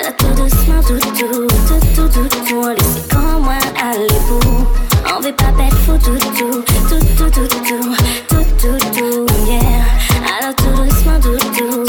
Alors 0.00 0.16
tout 0.18 0.42
doucement 0.42 0.82
tout 0.86 0.98
tout, 0.98 1.16
tout 1.16 1.80
tout 1.96 2.08
tout 2.08 2.28
tout, 2.46 2.56
on 2.56 2.68
laisse 2.68 3.08
comme 3.10 3.42
moi 3.42 3.54
aller 3.80 4.06
pour. 4.28 4.83
On 5.16 5.20
veut 5.20 5.32
pas 5.32 5.52
pète 5.56 5.74
fou 5.74 5.92
tout 5.98 6.18
tout, 6.36 6.64
tout 6.66 6.98
tout 7.16 7.30
tout 7.30 7.46
tout, 7.46 7.94
tout 8.28 8.44
tout 8.58 8.78
tout, 8.92 9.26
yeah. 9.46 9.60
Alors 10.40 10.54
tout 10.56 10.72
doucement 10.82 11.20
tout 11.20 11.38
tout, 11.56 11.84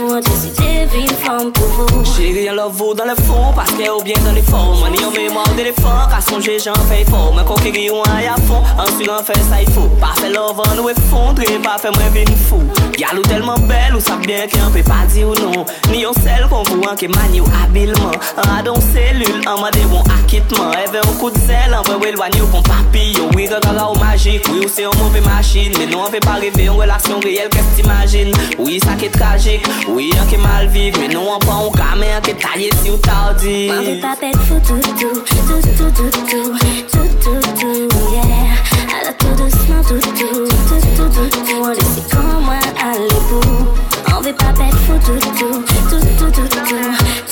Mwen 0.00 0.22
te 0.24 0.30
si 0.40 0.50
te 0.56 0.86
vin 0.88 1.10
fam 1.20 1.50
pou 1.52 1.66
vou 1.76 2.04
Chéri, 2.04 2.46
yon 2.46 2.56
love 2.56 2.72
vou 2.78 2.94
dan 2.96 3.10
le 3.10 3.14
fon 3.26 3.52
Paske 3.52 3.90
ou 3.92 4.00
bien 4.02 4.16
dan 4.24 4.32
le 4.32 4.40
fon 4.46 4.78
Mwen 4.80 4.94
yon 4.96 5.12
memor 5.12 5.50
de 5.58 5.66
le 5.66 5.72
fon 5.76 6.06
Kason 6.08 6.40
jè 6.40 6.54
jan 6.64 6.78
fè 6.88 7.02
fò 7.10 7.26
Mwen 7.34 7.44
konkiri 7.44 7.84
yon 7.90 8.00
a 8.08 8.22
ya 8.24 8.38
fon 8.48 8.64
Ansu 8.80 9.04
ran 9.10 9.20
fè 9.26 9.36
sa 9.50 9.60
y 9.60 9.66
fò 9.74 9.84
Pa 10.00 10.14
fè 10.16 10.30
love 10.32 10.64
an 10.64 10.80
ou 10.80 10.88
e 10.88 10.94
fondre 11.10 11.48
Pa 11.66 11.74
fè 11.82 11.92
mwen 11.92 12.08
vin 12.16 12.32
fò 12.46 12.62
Gal 12.96 13.20
ou 13.20 13.28
telman 13.28 13.66
bel 13.68 13.98
Ou 13.98 14.00
sap 14.00 14.24
bien 14.24 14.48
ki 14.48 14.62
an 14.64 14.72
pe 14.72 14.80
pa 14.86 15.02
di 15.12 15.26
ou 15.28 15.36
non. 15.42 15.66
Ni 15.90 16.00
yon 16.06 16.16
sel 16.22 16.48
kon 16.48 16.64
vou 16.70 16.88
an 16.88 16.96
ke 16.96 17.10
mani 17.12 17.44
ou 17.44 17.52
abilman 17.60 18.16
An 18.40 18.54
adon 18.56 18.80
selul 18.88 19.42
An 19.44 19.60
mwen 19.60 19.76
de 19.76 19.84
bon 19.92 20.08
akitman 20.16 20.72
Eve 20.86 21.04
ou 21.04 21.18
kout 21.20 21.36
zel 21.44 21.76
An 21.76 21.84
vè 21.90 21.98
wè 22.00 22.14
lwani 22.16 22.40
ou 22.40 22.48
kon 22.54 22.64
papillon 22.70 23.28
Oui, 23.36 23.44
regara 23.52 23.90
ou 23.90 24.00
magik 24.00 24.48
Oui, 24.54 24.64
ou 24.64 24.72
se 24.72 24.86
yon 24.86 24.96
mouve 25.02 25.20
machin 25.28 25.76
Men 25.76 25.92
nou 25.92 26.06
an 26.06 26.16
fè 26.16 26.24
pa 26.24 26.40
rêve 26.40 26.64
Yon 26.64 26.80
relasyon 26.80 27.20
reyel 27.28 27.52
kes 27.52 27.74
t'imagine 27.76 28.32
Oui, 28.56 28.80
sa 28.80 28.96
ke 28.96 29.12
tragik 29.12 29.68
Ou 29.88 29.98
yon 29.98 30.26
ki 30.30 30.36
mal 30.38 30.68
viv, 30.70 30.94
men 31.00 31.10
nou 31.10 31.32
an 31.34 31.40
pa 31.42 31.56
ou 31.64 31.70
kame 31.74 32.06
an 32.14 32.22
ke 32.22 32.36
taye 32.38 32.68
si 32.78 32.90
ou 32.92 32.98
tardi 33.02 33.66
Mwen 33.66 33.82
ve 33.88 33.94
pa 34.02 34.12
pet 34.20 34.36
fou 34.46 34.60
tou 34.68 34.78
tou, 35.00 35.10
tou 35.26 35.58
tou 35.74 35.90
tou 35.98 36.10
tou, 36.30 36.54
tou 36.92 37.06
tou 37.24 37.40
tou, 37.58 38.12
yeah 38.14 38.62
Ala 38.94 39.12
tou 39.18 39.34
douceman 39.40 39.82
tou 39.88 39.98
tou, 39.98 40.46
tou 40.68 40.78
tou 40.94 41.08
tou 41.16 41.28
tou, 41.48 41.66
lesi 41.74 42.02
kon 42.12 42.30
mwen 42.46 42.62
ale 42.86 43.18
pou 43.26 43.42
Mwen 43.42 44.22
ve 44.28 44.32
pa 44.38 44.52
pet 44.60 44.76
fou 44.86 44.98
tou 45.08 45.18
tou, 45.40 45.54
tou 45.66 45.82
tou 45.90 46.30
tou 46.30 46.46
tou, 46.46 46.78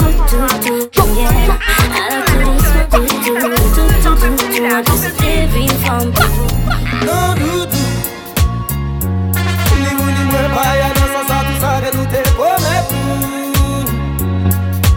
tou 0.00 0.47
tou 0.66 0.78
tou, 0.99 1.09
yeah 1.21 1.54
Ala 2.02 2.21
tou 2.26 2.40
douceman 2.49 2.87
tou 2.90 3.04
tou, 3.07 3.37
tou 3.38 3.88
tou 4.02 4.26
tou 4.26 4.54
tou, 4.57 4.64
an 4.75 4.83
tou 4.90 4.97
se 4.99 5.14
devin 5.23 5.71
fom 5.85 6.11
pou 6.19 6.30
Non 7.07 7.38
doutou, 7.38 7.87
li 9.78 9.95
mouni 9.95 10.33
mwen 10.33 10.50
pa 10.57 10.66
yade 10.80 11.00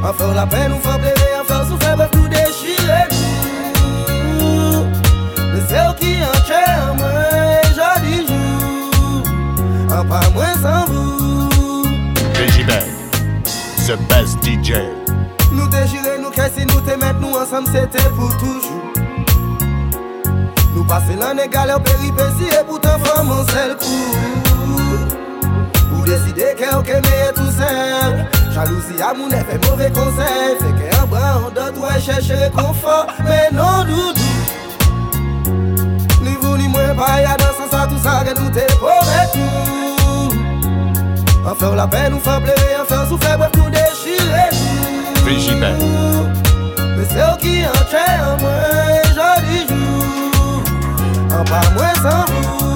An 0.04 0.12
fèr 0.12 0.34
la 0.36 0.44
pen 0.46 0.74
ou 0.76 0.82
fèr 0.84 0.98
pleve, 1.00 1.28
an 1.40 1.46
fèr 1.48 1.62
sou 1.70 1.78
fèr 1.80 1.94
bèf 1.96 2.12
nou 2.18 2.28
dechire 2.28 2.98
kou 3.14 4.82
Mè 5.54 5.62
se 5.70 5.80
ou 5.80 5.94
ki 6.02 6.10
an 6.28 6.42
chè 6.44 6.60
an 6.74 7.00
mwen 7.00 7.70
jodi 7.78 8.18
jou. 8.28 9.22
An 9.96 10.04
pa 10.12 10.20
mwen 10.36 10.60
san 10.60 10.84
vou. 10.92 11.88
DJ 12.36 12.68
Bag, 12.68 12.92
the 13.88 13.96
best 14.12 14.44
DJ 14.44 14.84
Nou 15.56 15.72
dechire 15.72 16.20
nou 16.20 16.36
kè 16.36 16.52
si 16.52 16.68
nou 16.68 16.84
te 16.84 17.00
met 17.00 17.24
nou 17.24 17.40
ansam 17.40 17.64
se 17.72 17.88
te 17.96 18.04
pou 18.20 18.28
toujou. 18.44 18.84
Nou 20.74 20.84
pase 20.92 21.16
lan 21.16 21.40
e 21.40 21.48
gale 21.48 21.80
ou 21.80 21.88
peripeci 21.88 22.52
e 22.52 22.64
boutan 22.68 23.00
fèm 23.08 23.38
an 23.40 23.52
sel 23.56 23.78
kou. 23.80 25.23
Ou 26.04 26.06
deside 26.06 26.52
ke 26.60 26.68
ou 26.76 26.84
kemeye 26.84 27.32
tou 27.32 27.50
sel. 27.56 28.28
Jalousi 28.52 29.02
a 29.02 29.14
moun 29.14 29.32
e 29.32 29.40
fe 29.48 29.56
mouve 29.64 29.88
konsey 29.96 30.58
Feke 30.60 30.90
an 31.00 31.08
bran 31.08 31.46
an 31.48 31.54
dot 31.56 31.78
wè 31.80 31.96
e 31.96 32.02
chèche 32.04 32.50
konfor 32.52 33.08
Menon 33.24 33.88
doudou. 33.88 34.36
Ni 36.26 36.36
vou 36.42 36.58
ni 36.58 36.68
mwen 36.68 36.92
pa 36.98 37.08
ya 37.22 37.38
dansan 37.40 37.72
sa 37.72 37.88
tout 37.88 38.04
sa 38.04 38.20
Gen 38.28 38.36
nou 38.36 38.52
te 38.52 38.68
pou 38.82 38.92
retou 39.14 40.28
An 41.48 41.56
fè 41.56 41.72
ou 41.72 41.80
la 41.80 41.88
pen 41.88 42.20
ou 42.20 42.26
fè 42.28 42.36
pleve 42.44 42.76
An 42.82 42.90
fè 42.92 43.00
ou 43.00 43.08
sou 43.14 43.24
fè 43.24 43.40
bref 43.40 43.56
nou 43.62 43.72
dechire 43.72 44.46
nou 44.60 45.24
Vejime 45.24 45.72
Mè 46.98 47.08
se 47.14 47.24
ou 47.30 47.40
ki 47.40 47.64
an 47.72 47.84
chè 47.96 48.04
an 48.28 48.44
mwen 48.44 49.08
Jodi 49.16 49.64
jou 49.72 50.68
An 51.32 51.48
pa 51.48 51.64
mwen 51.78 51.96
san 52.04 52.28
mou 52.36 52.73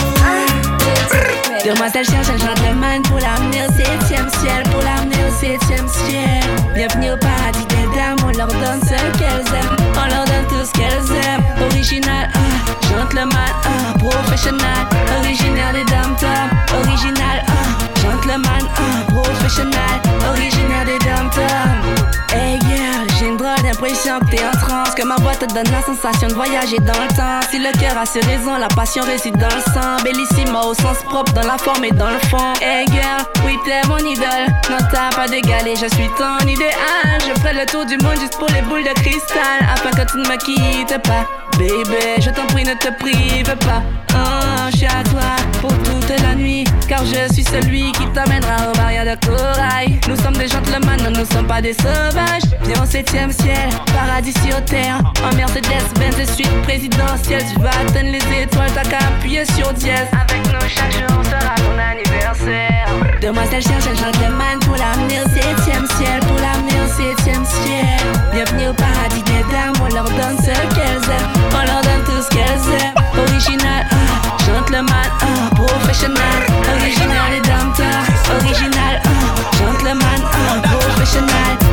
sans 1.59 1.63
vous 1.63 1.73
Demoiselle 1.73 2.05
cherche 2.05 2.29
un 2.29 2.37
gentleman 2.37 3.01
pour 3.03 3.19
l'amener 3.19 3.61
au 3.63 3.71
septième 3.71 4.29
ciel, 4.29 4.63
pour 4.71 4.81
l'amener 4.81 5.17
au 5.27 5.33
septième 5.39 5.87
ciel. 5.87 6.43
Bienvenue 6.73 7.11
au 7.11 7.17
paradis 7.17 7.65
des 7.67 7.95
dames, 7.95 8.17
on 8.23 8.37
leur 8.37 8.47
donne 8.47 8.81
ce 8.81 9.17
qu'elles 9.17 9.47
aiment, 9.55 9.77
on 9.93 10.07
leur 10.09 10.25
donne 10.25 10.47
tout 10.49 10.65
ce 10.65 10.71
qu'elles 10.73 11.17
aiment. 11.25 11.43
Original, 11.71 12.29
ah, 12.33 12.99
gentleman, 12.99 13.51
ah, 13.63 13.97
professionnel, 13.97 14.85
originaire 15.19 15.73
des 15.73 15.85
dames 15.85 16.15
top, 16.19 16.85
original, 16.85 17.43
ah, 17.47 18.01
gentleman, 18.01 18.63
ah, 18.77 19.11
professionnel, 19.11 20.01
originaire 20.29 20.85
des 20.85 20.99
dames 20.99 21.29
top. 21.29 22.33
Hey 22.33 22.59
girl, 22.61 23.06
j'ai 23.27 23.31
une 23.31 23.37
drôle 23.37 23.55
que 23.57 24.29
t'es 24.31 24.43
en 24.43 24.51
transe, 24.51 24.95
que 24.95 25.03
ma 25.03 25.15
voix 25.17 25.35
te 25.35 25.45
donne 25.45 25.69
la 25.71 25.81
sensation 25.81 26.29
de 26.29 26.33
voyager 26.33 26.77
dans 26.79 26.93
le 26.93 27.07
temps. 27.09 27.39
Si 27.51 27.59
le 27.59 27.71
cœur 27.77 27.97
a 27.97 28.05
ses 28.05 28.21
raisons, 28.21 28.55
la 28.57 28.67
passion 28.67 29.03
réside 29.03 29.37
dans 29.37 29.53
le 29.53 29.61
sang. 29.73 30.01
Bellissima 30.03 30.61
au 30.61 30.73
sens 30.73 30.97
propre, 31.03 31.33
dans 31.33 31.45
la 31.45 31.57
forme 31.57 31.83
et 31.83 31.91
dans 31.91 32.09
le 32.09 32.19
fond. 32.29 32.53
Hey 32.61 32.85
girl, 32.87 33.25
oui 33.45 33.57
t'es 33.65 33.85
mon 33.87 33.97
idole, 33.97 34.47
non 34.69 34.77
t'as 34.91 35.09
pas 35.15 35.27
d'égalé, 35.27 35.75
je 35.75 35.87
suis 35.95 36.09
ton 36.17 36.39
idéal. 36.47 37.19
Je 37.27 37.39
ferai 37.41 37.53
le 37.53 37.65
tour 37.65 37.85
du 37.85 37.97
monde 37.97 38.19
juste 38.19 38.37
pour 38.37 38.49
les 38.49 38.61
boules 38.61 38.83
de 38.83 38.93
cristal, 39.01 39.59
afin 39.73 39.89
que 39.89 40.09
tu 40.09 40.17
ne 40.17 40.27
me 40.27 40.37
quittes 40.37 41.01
pas. 41.03 41.25
Baby, 41.57 42.21
je 42.21 42.29
t'en 42.29 42.45
prie, 42.47 42.63
ne 42.63 42.75
te 42.75 42.89
prive 42.99 43.55
pas. 43.57 43.81
Oh, 44.13 44.69
je 44.71 44.77
suis 44.77 44.85
à 44.85 45.03
toi 45.03 45.35
pour 45.59 45.73
toute 45.79 46.09
la 46.21 46.35
nuit, 46.35 46.65
car 46.87 47.03
je 47.03 47.33
suis 47.33 47.43
celui 47.43 47.91
qui 47.93 48.07
t'amènera 48.13 48.69
au 48.69 48.77
barrière 48.77 49.05
de 49.05 49.25
corail. 49.25 49.99
Nous 50.07 50.15
sommes 50.17 50.37
des 50.37 50.47
gentlemen, 50.47 50.97
nous 51.03 51.19
ne 51.19 51.25
sommes 51.25 51.47
pas 51.47 51.61
des 51.61 51.73
sauvages. 51.73 52.43
Viens 52.61 52.83
au 52.83 52.85
septième 53.17 53.31
ciel, 53.31 53.69
paradis 53.93 54.33
sur 54.45 54.63
terre. 54.65 54.99
En 55.23 55.35
Mercedes, 55.35 55.87
Benz 55.99 56.29
suite 56.35 56.61
présidentielle. 56.63 57.43
Tu 57.51 57.59
vas 57.59 57.69
atteindre 57.69 58.11
les 58.11 58.43
étoiles, 58.43 58.69
t'as 58.75 58.83
qu'à 58.83 58.97
appuyer 58.97 59.43
sur 59.45 59.73
dièse. 59.73 60.07
Avec 60.13 60.45
nous, 60.45 60.67
chaque 60.67 60.91
jour 60.91 61.23
sera 61.25 61.55
ton 61.55 61.77
anniversaire. 61.79 62.87
Demoiselle 63.21 63.63
cherche 63.63 63.87
un 63.87 63.95
gentleman 63.95 64.59
pour 64.61 64.75
l'amener 64.75 65.19
au 65.21 65.29
septième 65.29 65.87
ciel, 65.97 66.19
pour 66.27 66.37
l'amener 66.37 66.77
au 66.85 66.89
septième 66.89 67.45
ciel. 67.45 67.97
Bienvenue 68.31 68.69
au 68.69 68.73
paradis 68.73 69.23
des 69.23 69.43
dames, 69.51 69.73
on 69.81 69.93
leur 69.93 70.05
donne 70.05 70.37
ce 70.37 70.53
qu'elles 70.75 71.09
aiment, 71.09 71.33
on 71.53 71.65
leur 71.65 71.81
donne 71.81 72.03
tout 72.05 72.21
ce 72.21 72.29
qu'elles 72.29 72.67
aiment. 72.77 72.93
Original, 73.17 73.87
ah, 73.89 74.37
gentleman, 74.45 75.09
ah, 75.21 75.55
professionnel, 75.55 76.41
original 76.79 77.33
et 77.35 77.41
dames 77.47 77.73
top. 77.75 78.43
Original, 78.43 79.01
ah, 79.03 79.09
gentleman, 79.57 80.21
professionnel, 80.69 81.66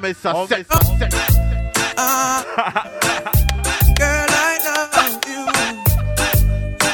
met 0.00 0.14
ça, 0.14 0.34
on 0.34 0.46
met 0.46 0.64
ça. 0.64 0.78
Girl, 3.98 4.30
I 4.30 4.58
love 4.64 5.18
you. 5.28 5.44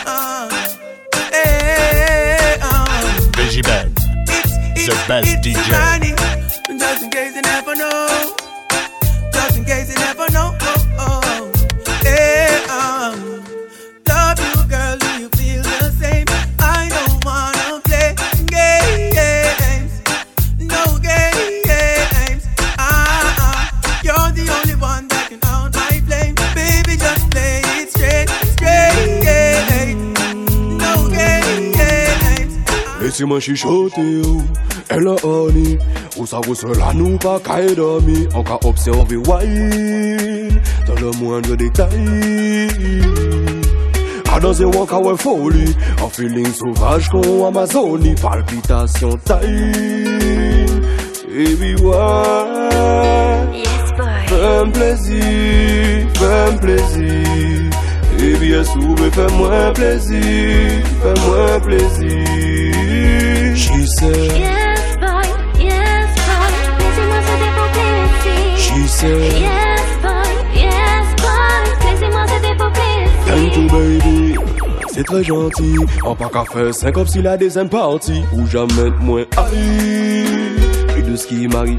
Uh, 0.07 0.51
hey, 1.33 2.59
uh. 2.61 2.87
It's, 3.39 3.57
it's, 4.77 4.87
the 4.87 4.97
best 5.07 5.29
it's 5.29 5.47
DJ. 5.47 6.36
Chuchoter, 33.41 34.23
oh. 34.25 34.43
elle 34.89 35.09
a 35.09 35.17
honey. 35.25 35.79
Où 36.19 36.27
ça 36.27 36.41
vous 36.47 36.55
cela 36.55 36.93
nous 36.95 37.19
pas 37.19 37.39
qu'à 37.41 37.63
dormir. 37.75 38.29
On 38.35 38.43
qu'a 38.43 38.59
observé 38.65 39.17
wine 39.17 40.61
dans 40.87 40.95
le 40.95 41.11
moindre 41.23 41.57
détail. 41.57 43.01
À 44.33 44.41
danser, 44.41 44.65
ouais 44.65 45.17
folie. 45.19 45.77
En 46.03 46.09
feeling 46.09 46.53
sauvage 46.53 47.11
comme 47.11 47.43
Amazonie. 47.47 48.15
Palpitation 48.15 49.11
taille. 49.25 50.67
Baby, 51.29 51.75
why? 51.83 53.63
Fais-moi 54.27 54.73
plaisir, 54.73 56.09
fais-moi 56.15 56.61
plaisir. 56.61 57.71
Et 58.19 58.35
bien 58.37 58.65
souvent, 58.65 59.11
fais-moi 59.13 59.73
plaisir, 59.75 60.83
fais-moi 61.03 61.61
plaisir. 61.61 62.96
She 63.87 63.93
said, 63.93 64.17
Yes, 64.17 64.97
boy, 64.97 65.23
yes, 65.63 66.11
boy. 66.27 66.51
Laissez-moi 66.81 67.21
sauter 67.23 67.51
pour 67.55 67.69
plaisir. 67.71 68.59
she 68.59 68.89
said, 68.89 69.33
Yes, 69.41 69.87
boy, 70.03 70.27
yes, 70.57 71.07
boy. 71.23 71.63
Laissez-moi 71.87 72.27
sauter 72.27 72.55
pour 72.59 72.71
plaisir. 72.73 73.07
thank 73.27 73.57
you 73.57 73.69
baby. 73.69 74.35
C'est 74.89 75.05
très 75.05 75.23
gentil, 75.23 75.77
en 76.03 76.17
pas 76.17 76.29
qu'à 76.29 76.45
faire 76.53 76.75
5 76.75 76.93
comme 76.93 77.07
si 77.07 77.23
la 77.23 77.37
deuxième 77.37 77.69
partie, 77.69 78.25
ou 78.33 78.45
jamais 78.49 78.91
de 78.91 78.99
moins 79.01 79.25
aïe. 79.37 80.27
Et 80.99 81.03
de 81.03 81.15
ce 81.15 81.29
qui 81.29 81.47
m'arrive, 81.47 81.79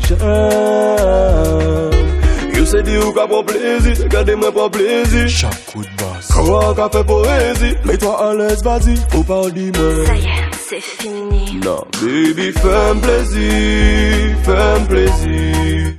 se 2.67 2.81
di 2.83 2.97
ou 2.97 3.13
ka 3.13 3.25
bon 3.25 3.43
plaisir, 3.43 3.95
regardez-moi 4.03 4.51
pas 4.51 4.69
plaisir. 4.69 5.27
Chaque 5.29 5.65
coup 5.65 5.81
de 5.81 5.89
basse, 5.97 6.27
comment 6.33 6.73
qu'a 6.73 6.89
fait 6.89 7.03
poésie, 7.03 7.75
mets-toi 7.85 8.29
à 8.29 8.33
l'aise, 8.33 8.61
vas-y, 8.61 8.95
faut 9.09 9.23
pas 9.23 9.49
dis-moi. 9.49 10.05
Ça 10.05 10.15
y 10.15 10.25
est, 10.25 10.46
c'est 10.69 10.81
fini. 10.81 11.59
Non, 11.63 11.83
baby, 12.01 12.51
fais-moi 12.51 12.95
plaisir, 13.01 14.35
fais-moi 14.43 14.79
plaisir. 14.89 15.93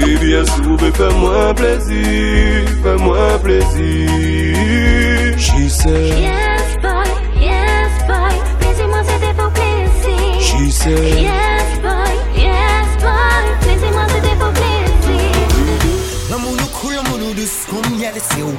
Baby, 0.00 0.32
est 0.32 0.44
fais-moi 0.92 1.54
plaisir, 1.54 2.68
fais-moi 2.82 3.38
plaisir. 3.42 4.08
She 5.38 5.68
said, 5.70 6.18
Yes, 6.18 6.76
boy, 6.82 7.08
yes, 7.40 7.92
boy. 8.06 8.34
Laissez-moi 8.60 9.02
sauter 9.04 9.34
pour 9.36 9.50
plaisir. 9.52 10.40
she 10.40 10.70
said, 10.70 11.22
Yes, 11.22 11.49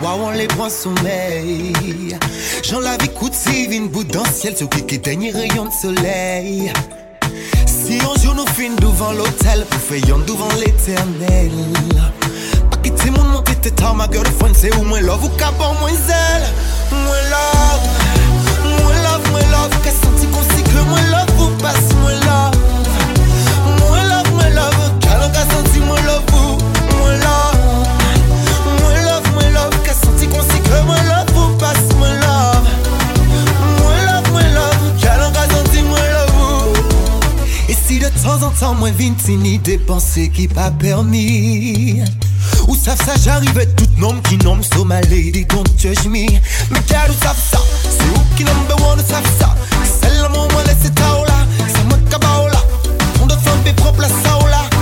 waouh, 0.01 0.27
on 0.27 0.29
les 0.31 0.47
prend 0.47 0.69
sommeil 0.69 1.73
Jean 2.63 2.79
la 2.79 2.97
vie 2.97 3.09
coûte 3.09 3.33
si 3.33 3.65
une 3.65 3.87
bout 3.89 4.03
dans 4.03 4.23
le 4.23 4.29
ciel 4.29 4.55
Sur 4.55 4.69
qui 4.69 4.99
dernier 4.99 5.31
rayon 5.31 5.65
de 5.65 5.71
soleil. 5.71 6.71
Si 7.65 7.99
un 7.99 8.21
jour 8.21 8.35
nous 8.35 8.45
fin 8.45 8.73
devant 8.79 9.11
l'hôtel 9.11 9.65
Pour 9.69 9.79
faire 9.79 10.17
devant 10.27 10.47
l'éternel. 10.59 11.51
Pas 12.69 12.77
quitter 12.77 13.09
mon 13.11 13.23
nom, 13.23 13.41
t'étais 13.41 13.71
tard 13.71 13.95
ma 13.95 14.07
girlfriend 14.11 14.53
C'est 14.53 14.75
où 14.77 14.83
moi 14.83 15.01
love 15.01 15.23
ou 15.25 15.29
capant 15.29 15.73
moins 15.79 15.89
zèle. 15.89 16.47
Moi 16.91 17.17
love, 17.29 18.83
moi 18.83 18.93
love, 19.03 19.31
moi 19.31 19.41
love 19.51 19.81
Qu'est 19.83 19.91
senti 19.91 20.27
qu'on 20.27 20.43
cycle, 20.55 20.77
moi 20.87 20.99
love 21.11 21.41
ou 21.41 21.61
passe 21.61 21.93
moi 22.01 22.11
love? 22.11 22.57
Moi 23.79 23.97
love, 24.09 24.31
moi 24.33 24.49
love 24.49 24.99
Qu'elle 24.99 25.21
a 25.21 25.53
senti 25.53 25.79
moi 25.79 25.97
love? 26.05 26.30
Ou 38.15 38.23
temps 38.23 38.45
en 38.45 38.49
temps 38.49 38.75
moi 38.75 38.89
vine 38.91 39.15
ni 39.27 39.57
dépenser 39.59 40.29
qui 40.29 40.47
pas 40.47 40.71
permis. 40.71 42.01
Ou 42.67 42.75
savent 42.75 43.03
ça 43.03 43.13
j'arrivais 43.23 43.67
tout 43.67 43.87
nom 43.97 44.19
qui 44.21 44.37
nomme 44.37 44.63
so 44.63 44.85
my 44.85 45.01
lady 45.09 45.45
don't 45.45 45.67
judge 45.77 46.05
me. 46.05 46.25
Mais 46.69 46.81
car 46.87 47.09
ou 47.09 47.23
savent 47.23 47.37
ça? 47.51 47.59
C'est 47.83 48.09
où 48.09 48.35
qui 48.35 48.43
number 48.43 48.75
one 48.87 48.99
ou 48.99 49.07
savent 49.07 49.23
ça? 49.39 49.55
C'est 50.01 50.21
l'amour 50.21 50.47
moi 50.51 50.63
laisse 50.63 50.91
ta 50.93 51.03
là. 51.03 51.45
C'est 51.67 51.83
moi 51.85 51.97
qui 51.97 52.11
là 52.11 52.63
On 53.21 53.27
doit 53.27 53.37
faire 53.37 53.75
propre 53.75 54.01
la 54.01 54.09
saola 54.09 54.41
Awa, 54.41 54.77
awa 54.77 54.80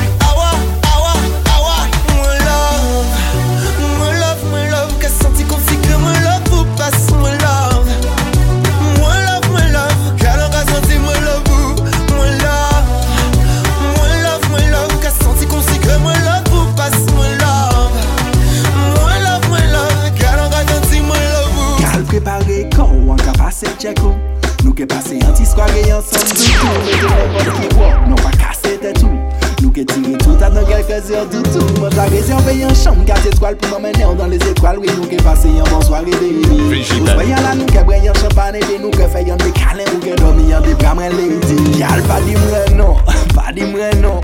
ke 24.80 24.86
pase 24.88 25.18
an 25.28 25.34
ti 25.36 25.44
skwage 25.44 25.82
yon 25.90 26.00
som 26.00 26.24
doutou 26.32 26.70
Mè 26.88 26.94
te 26.96 27.08
mè 27.12 27.32
pos 27.36 27.58
ki 27.60 27.70
wop, 27.76 27.96
nou 28.08 28.20
pa 28.24 28.30
kase 28.40 28.78
te 28.80 28.94
tou 28.96 29.12
Nou 29.60 29.72
ke 29.76 29.84
tire 29.90 30.14
tout 30.22 30.44
ap 30.46 30.54
nan 30.56 30.64
kelke 30.70 31.02
zyon 31.04 31.28
doutou 31.34 31.82
Mè 31.84 31.90
ta 31.98 32.06
rezerve 32.14 32.54
yon 32.56 32.72
chanm, 32.80 33.02
kase 33.10 33.34
skwal 33.36 33.58
pou 33.60 33.74
nan 33.74 33.84
menè 33.84 34.06
ou 34.08 34.16
dan 34.16 34.32
les 34.32 34.46
ekwal 34.48 34.80
Oui, 34.80 34.88
nou 34.96 35.10
ke 35.12 35.20
pase 35.26 35.52
yon 35.52 35.68
bon 35.68 35.84
soare 35.84 36.08
de 36.08 36.30
yuri 36.32 36.86
Ou 36.96 37.10
soyan 37.12 37.44
la 37.44 37.58
nou 37.60 37.68
ke 37.74 37.84
bre 37.90 38.00
yon 38.06 38.16
champane 38.22 38.64
de 38.70 38.78
nou 38.80 38.94
Ke 38.96 39.10
fe 39.12 39.26
yon 39.28 39.44
de 39.44 39.52
kalen 39.58 39.92
ou 39.98 40.04
ke 40.06 40.16
domi 40.22 40.48
yon 40.54 40.64
de 40.64 40.78
bramren 40.80 41.18
le 41.18 41.28
yudi 41.34 41.82
Yal 41.82 42.06
pa 42.08 42.22
di 42.24 42.40
mre 42.40 42.64
non, 42.80 43.04
pa 43.36 43.52
di 43.52 43.68
mre 43.68 43.92
non. 44.00 44.24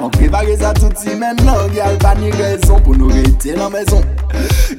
An 0.00 0.08
prepare 0.16 0.56
sa 0.56 0.72
touti 0.78 1.18
men 1.20 1.36
nan 1.44 1.68
Yal 1.76 2.00
pa 2.00 2.16
ni 2.16 2.32
rezon 2.40 2.80
pou 2.80 2.96
nou 2.96 3.12
rete 3.12 3.58
nan 3.60 3.76
mezon 3.76 4.08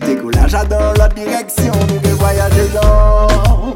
Dekolaj 0.07 0.57
adan 0.63 0.89
lot 0.97 1.13
direksyon 1.21 1.85
Nou 1.85 2.01
ke 2.01 2.17
voyaje 2.17 2.69
dan 2.73 3.67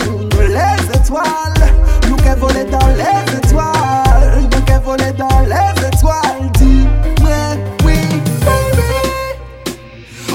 les 0.51 0.97
étoiles. 0.99 1.71
Nous 2.09 2.15
que 2.17 2.39
voler 2.39 2.65
dans 2.65 2.87
les 2.87 3.37
étoiles. 3.37 4.41
Nous 4.41 4.61
que 4.61 4.83
voler 4.83 5.11
dans 5.17 5.39
les 5.41 5.87
étoiles. 5.87 6.51
Dis-moi 6.55 7.57
oui 7.85 7.95
baby. 8.41 8.91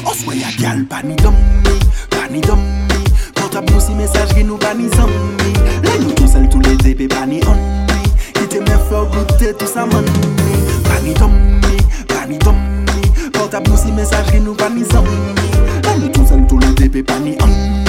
On 0.05 0.13
se 0.13 0.25
voit 0.25 0.35
y'a 0.35 0.49
gal 0.59 0.85
pas 0.85 1.03
ni 1.05 1.15
d'homme 1.17 1.35
Pas 2.11 2.29
ni 2.31 2.41
d'homme 2.41 2.59
Portable 3.35 3.73
nous 3.73 3.81
si 3.81 3.93
message 3.95 4.29
qui 4.35 4.45
nous 4.45 4.57
pas 4.57 4.75
ni 4.75 4.89
zombie 4.89 5.53
Là 5.83 5.91
nous 6.01 6.13
tout 6.13 6.27
seul 6.29 6.49
tous 6.49 6.61
les 6.61 6.91
épées 6.91 7.09
pas 7.09 7.27
ni 7.27 7.41
ennui 7.45 8.03
Qui 8.35 8.47
te 8.47 8.59
me 8.59 8.67
fait 8.67 9.17
goûter 9.17 9.55
tout 9.55 9.67
ça 9.67 9.85
money 9.87 10.07
Pas 10.85 11.01
ni 11.03 11.13
d'homme 11.15 11.61
Pas 12.09 12.27
ni 12.29 12.39
d'homme 12.39 12.87
Portable 13.33 13.71
nous 13.71 13.77
si 13.77 13.93
message 13.93 14.27
qui 14.31 14.41
nous 14.41 14.55
pas 14.55 14.71
ni 14.71 14.85
zombie 14.85 15.11
Là 15.85 15.91
nous 16.01 16.09
tout 16.09 16.27
seul 16.27 16.47
tous 16.47 16.59
les 16.59 16.85
épées 16.87 17.03
pas 17.03 17.19
ni 17.19 17.37
ennui 17.43 17.86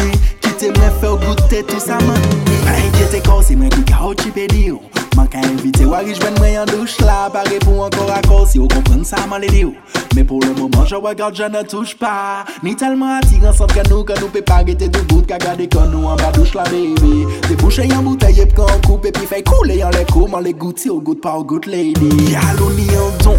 invite 0.58 0.80
mwen 0.80 0.94
fè 0.98 1.10
ou 1.12 1.18
goutè 1.22 1.60
tout 1.70 1.82
sa 1.82 1.98
man. 2.02 2.18
Mwen 2.50 2.80
enkete 2.88 3.20
kò 3.26 3.38
se 3.46 3.56
mwen 3.56 3.70
kou 3.76 3.86
ka 3.86 4.00
ou 4.08 4.16
chipe 4.18 4.48
di 4.50 4.64
yo 4.72 4.80
Mwen 5.14 5.28
ka 5.30 5.42
invite 5.46 5.86
wari 5.86 6.16
jwen 6.18 6.34
mwen 6.40 6.56
yon 6.56 6.72
douche 6.72 7.04
la 7.06 7.28
Pare 7.34 7.60
pou 7.62 7.84
ankor 7.86 8.10
akor 8.16 8.48
si 8.50 8.58
ou 8.58 8.70
kompren 8.72 9.04
sa 9.06 9.22
man 9.30 9.44
le 9.44 9.52
di 9.54 9.62
yo 9.66 9.74
Men 10.16 10.26
pou 10.26 10.42
le 10.42 10.56
mouman 10.58 10.88
je 10.90 10.98
regarde 10.98 11.38
je 11.38 11.44
ne 11.44 11.62
touche 11.62 11.94
pa. 12.00 12.46
Ni 12.64 12.74
telman 12.76 13.20
atiran 13.20 13.54
sot 13.54 13.74
ke 13.76 13.84
nou 13.90 14.02
ke 14.08 14.18
nou 14.18 14.34
pe 14.34 14.42
pagete 14.42 14.90
tout 14.90 15.06
bout 15.12 15.30
Ka 15.30 15.38
gade 15.44 15.68
kon 15.74 15.92
nou 15.94 16.10
an 16.10 16.18
ba 16.18 16.32
douche 16.34 16.58
la 16.58 16.66
baby. 16.72 17.28
Te 17.46 17.54
bouche 17.62 17.86
yon 17.86 18.02
bouteille 18.08 18.48
ep 18.48 18.56
kon 18.58 18.82
koupe 18.88 19.14
Pi 19.14 19.30
fè 19.30 19.44
koule 19.46 19.78
yon 19.78 19.94
le 19.94 20.08
kouman 20.10 20.42
le 20.42 20.56
gouti 20.58 20.90
ou 20.90 21.04
gout 21.06 21.22
pa 21.22 21.38
ou 21.38 21.46
gout 21.46 21.70
lady 21.70 22.10
Yal 22.34 22.64
ou 22.66 22.74
ni 22.74 22.90
yon 22.90 23.14
don, 23.22 23.38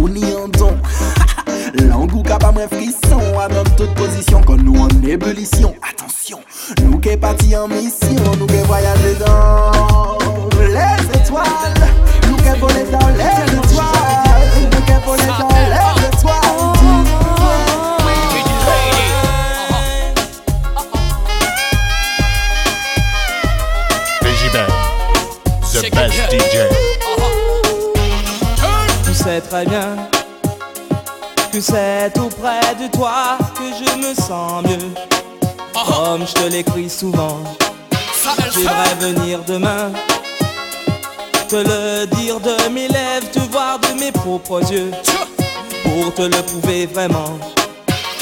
ou 0.00 0.10
ni 0.10 0.26
yon 0.32 0.50
don. 0.58 0.74
Langou 1.84 2.22
capable 2.22 2.54
moins 2.58 2.68
frisson 2.68 3.20
À 3.38 3.48
dans 3.48 3.64
toute 3.76 3.94
position 3.94 4.40
Quand 4.46 4.56
nous 4.56 4.80
en 4.80 4.88
ébullition. 5.06 5.74
Attention 5.88 6.40
Nous 6.82 6.98
qui 6.98 7.16
partis 7.16 7.56
en 7.56 7.68
mission 7.68 8.32
Nous 8.38 8.46
qui 8.46 8.56
voyager 8.66 9.14
dans 9.24 9.70
les 10.58 11.18
étoiles. 11.18 11.44
Nous 12.28 12.36
qui 12.36 12.60
voler 12.60 12.84
dans 12.90 13.08
les 13.08 13.54
étoiles. 13.56 13.86
Nous 14.72 14.80
qui 14.80 14.92
voler 15.04 15.26
dans 15.38 15.48
les 15.48 16.06
étoiles. 16.06 16.36
Veggie 24.22 24.50
The 25.72 25.90
best 25.94 26.16
DJ. 26.30 26.56
Tu 29.04 29.12
sais 29.14 29.40
très 29.40 29.64
bien 29.66 30.15
que 31.56 31.62
c'est 31.62 32.12
tout 32.12 32.28
près 32.28 32.74
de 32.74 32.86
toi 32.94 33.38
que 33.54 33.64
je 33.64 33.96
me 33.96 34.14
sens 34.14 34.62
mieux. 34.62 34.92
Comme 35.72 36.26
je 36.26 36.34
te 36.34 36.48
l'écris 36.50 36.90
souvent, 36.90 37.38
j'aimerais 38.52 38.94
venir 39.00 39.40
demain. 39.46 39.90
Te 41.48 41.56
le 41.56 42.06
dire 42.08 42.40
de 42.40 42.68
mes 42.68 42.88
lèvres, 42.88 43.30
te 43.30 43.38
voir 43.50 43.78
de 43.78 43.98
mes 43.98 44.12
propres 44.12 44.70
yeux. 44.70 44.90
Pour 45.84 46.12
te 46.12 46.22
le 46.22 46.42
prouver 46.42 46.84
vraiment. 46.86 47.38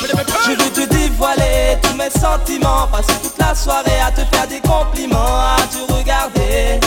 Je 0.00 0.50
veux 0.50 0.70
te 0.70 0.94
dévoiler 0.94 1.78
tous 1.82 1.96
mes 1.96 2.10
sentiments 2.10 2.86
Passer 2.92 3.18
toute 3.22 3.38
la 3.38 3.54
soirée 3.54 4.00
à 4.06 4.10
te 4.10 4.20
faire 4.36 4.46
des 4.46 4.60
compliments 4.60 5.16
À 5.16 5.56
te 5.62 5.90
regarder 5.90 6.78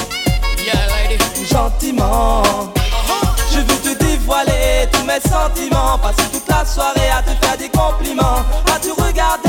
Gentiment 1.49 2.43
dévoiler 4.27 4.87
tous 4.91 5.05
mes 5.05 5.21
sentiments. 5.21 5.97
Passer 5.99 6.29
toute 6.31 6.47
la 6.49 6.65
soirée 6.65 7.09
à 7.17 7.21
te 7.21 7.45
faire 7.45 7.57
des 7.57 7.69
compliments 7.69 8.43
À 8.73 8.79
te 8.79 8.89
regarder 8.89 9.47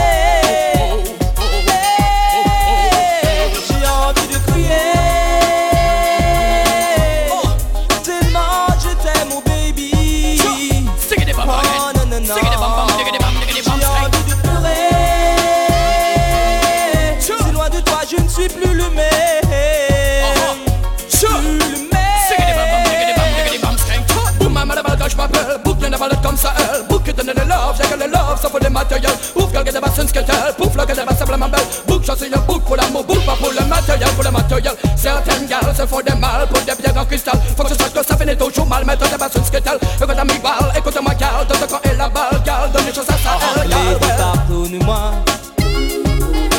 matériels. 28.88 29.18
Ouf, 29.34 29.52
girl, 29.52 29.64
get 29.64 29.74
the 29.74 29.80
bass 29.80 29.98
and 29.98 30.08
skeletal. 30.08 30.52
Pouf, 30.56 30.72
the 30.72 31.04
bass, 31.04 31.18
simplement 31.18 31.48
belle. 31.48 31.66
Book, 31.86 32.02
je 32.04 32.16
suis 32.16 32.30
book 32.30 32.62
pour 32.64 32.76
l'amour, 32.76 33.04
book, 33.04 33.24
pas 33.24 33.36
pour 33.36 33.50
le 33.50 33.66
matériel, 33.66 34.08
pour 34.10 34.24
le 34.24 34.30
matériel. 34.30 34.74
Certaines 34.96 35.46
gars 35.46 35.60
se 35.76 35.86
font 35.86 36.00
des 36.00 36.14
mal 36.14 36.46
pour 36.48 36.60
des 36.60 36.74
bières 36.74 36.96
en 36.96 37.04
cristal. 37.04 37.34
Faut 37.56 37.64
que 37.64 37.70
ce 37.70 37.74
sache 37.74 37.92
que 37.92 38.04
ça 38.04 38.16
finit 38.16 38.36
toujours 38.36 38.66
mal. 38.66 38.82
Écoute, 38.82 40.18
ami, 40.18 40.38
balle, 40.42 40.72
écoute-moi, 40.76 41.14
de 41.14 41.66
quand 41.66 41.80
est 41.82 41.96
la 41.96 42.08
balle, 42.08 42.42
gal, 42.44 42.70
donne 42.72 42.86
les 42.86 42.94
choses 42.94 43.04
à 43.08 43.64
Lady, 43.64 43.74
ouais. 43.74 44.16
pardonne-moi 44.16 45.12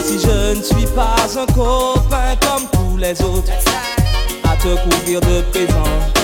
Si 0.04 0.20
je 0.20 0.58
ne 0.58 0.64
suis 0.64 0.86
pas 0.88 1.16
un 1.38 1.46
copain 1.54 2.36
comme 2.42 2.68
tous 2.72 2.98
les 2.98 3.20
autres 3.22 3.52
À 4.44 4.56
te 4.56 4.76
couvrir 4.84 5.22
de 5.22 5.42
présents 5.52 6.19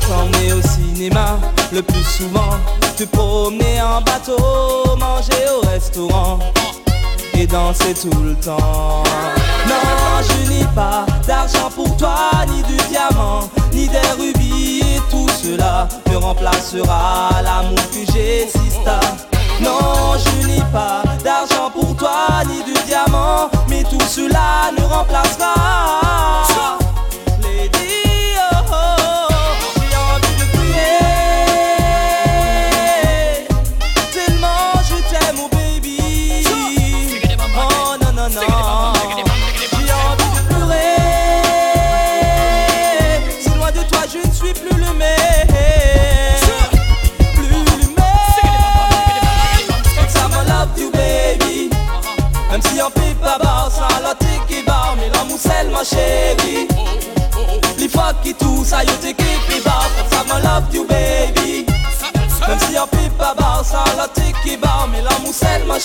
T'emmener 0.00 0.54
au 0.54 0.62
cinéma 0.62 1.38
le 1.72 1.82
plus 1.82 2.02
souvent 2.02 2.56
Te 2.96 3.04
promener 3.04 3.80
en 3.82 4.00
bateau, 4.00 4.96
manger 4.98 5.44
au 5.54 5.66
restaurant 5.68 6.38
Et 7.34 7.46
danser 7.46 7.94
tout 7.94 8.22
le 8.22 8.34
temps 8.34 9.02
Non, 9.68 10.22
je 10.22 10.50
n'ai 10.50 10.64
pas 10.74 11.04
d'argent 11.26 11.70
pour 11.74 11.94
toi 11.96 12.30
Ni 12.48 12.62
de 12.62 12.82
diamants, 12.88 13.48
ni 13.72 13.86
des 13.86 13.98
rubis 14.18 14.80
Et 14.80 15.00
tout 15.10 15.28
cela 15.42 15.88
ne 16.10 16.16
remplacera 16.16 17.30
l'amour 17.42 17.76
que 17.90 18.12
j'ai, 18.12 18.48
sista 18.48 19.00
non, 19.60 20.16
je 20.18 20.46
n'ai 20.48 20.62
pas 20.72 21.04
d'argent 21.22 21.70
pour 21.70 21.94
toi 21.94 22.42
ni 22.48 22.64
de 22.64 22.76
diamants, 22.84 23.48
mais 23.68 23.84
tout 23.84 24.00
cela 24.08 24.72
ne 24.76 24.82
remplacera. 24.82 25.52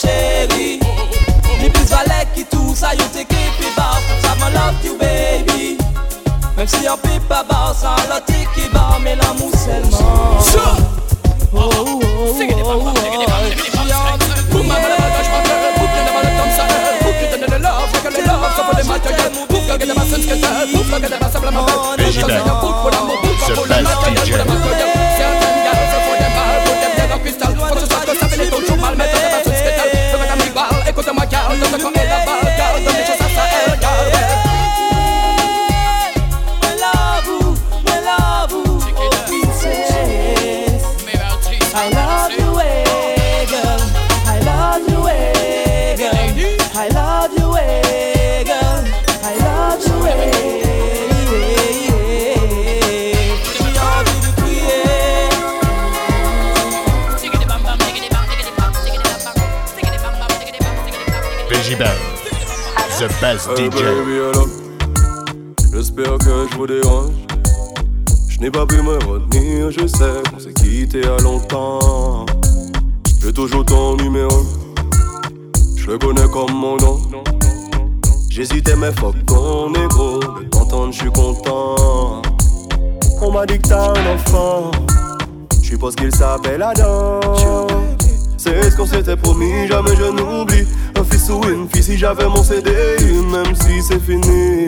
Les 0.03 1.69
plus 1.71 1.85
valets 1.85 2.27
qui 2.35 2.45
tout 2.45 2.75
ça, 2.75 2.93
yo 2.93 3.03
t'es 3.11 3.25
qui 3.25 3.75
bar, 3.75 3.99
ça 4.21 4.35
me 4.35 4.53
love 4.53 4.75
you, 4.85 4.95
baby. 4.97 5.77
Même 6.55 6.67
si 6.67 6.87
on 6.87 6.97
bas, 7.27 7.73
ça 7.73 7.95
la 8.07 8.21
tiki 8.21 8.69
bar, 8.71 8.99
mais 9.03 9.15
l'amour 9.15 9.46
Hey, 63.49 63.69
DJ. 63.69 63.71
baby, 63.71 64.19
alors, 64.19 64.47
J'espère 65.73 66.17
que 66.17 66.47
je 66.51 66.57
vous 66.57 66.67
dérange. 66.67 67.11
Je 68.27 68.39
n'ai 68.39 68.51
pas 68.51 68.65
pu 68.65 68.81
me 68.81 68.97
retenir, 69.05 69.71
je 69.71 69.87
sais 69.87 70.21
qu'on 70.29 70.39
s'est 70.39 70.53
quitté 70.53 71.05
à 71.05 71.17
longtemps. 71.21 72.25
J'ai 73.21 73.31
toujours 73.31 73.63
ton 73.63 73.95
numéro, 73.95 74.45
je 75.77 75.87
le 75.87 75.97
connais 75.97 76.27
comme 76.27 76.51
mon 76.51 76.75
nom. 76.77 76.99
J'hésitais, 78.29 78.75
mais 78.75 78.91
fuck 78.91 79.15
ton 79.25 79.73
ego. 79.73 80.19
De 80.19 80.49
t'entendre, 80.49 80.91
je 80.91 80.99
suis 80.99 81.11
content. 81.11 82.21
On 83.21 83.31
m'a 83.31 83.45
dit 83.45 83.59
que 83.59 83.67
t'as 83.69 83.91
un 83.91 84.15
enfant. 84.15 84.71
Je 85.61 85.69
suppose 85.69 85.95
qu'il 85.95 86.11
s'appelle 86.11 86.61
Adam. 86.61 87.21
C'est 88.37 88.69
ce 88.69 88.75
qu'on 88.75 88.85
s'était 88.85 89.15
promis, 89.17 89.67
jamais 89.67 89.95
je 89.95 90.03
n'oublie. 90.11 90.67
Un 90.95 91.03
ou 91.29 91.43
une 91.45 91.67
fille 91.69 91.83
si 91.83 91.97
j'avais 91.97 92.27
mon 92.27 92.43
CD, 92.43 92.71
même 93.31 93.55
si 93.55 93.81
c'est 93.81 93.99
fini. 93.99 94.67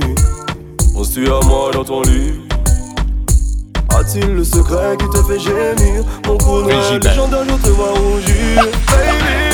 Penses-tu 0.94 1.28
à 1.28 1.40
moi 1.46 1.72
dans 1.72 1.84
ton 1.84 2.02
lit. 2.02 2.34
A-t-il 3.96 4.34
le 4.36 4.44
secret 4.44 4.98
qui 4.98 5.10
te 5.10 5.24
fait 5.24 5.40
gémir? 5.40 6.04
Mon 6.26 6.38
noir, 6.38 6.68
les 7.02 7.14
gens 7.14 7.28
d'un 7.28 7.48
jour 7.48 7.60
te 7.60 7.70
voient 7.70 7.94
rougir. 7.94 8.64
Baby, 8.88 9.49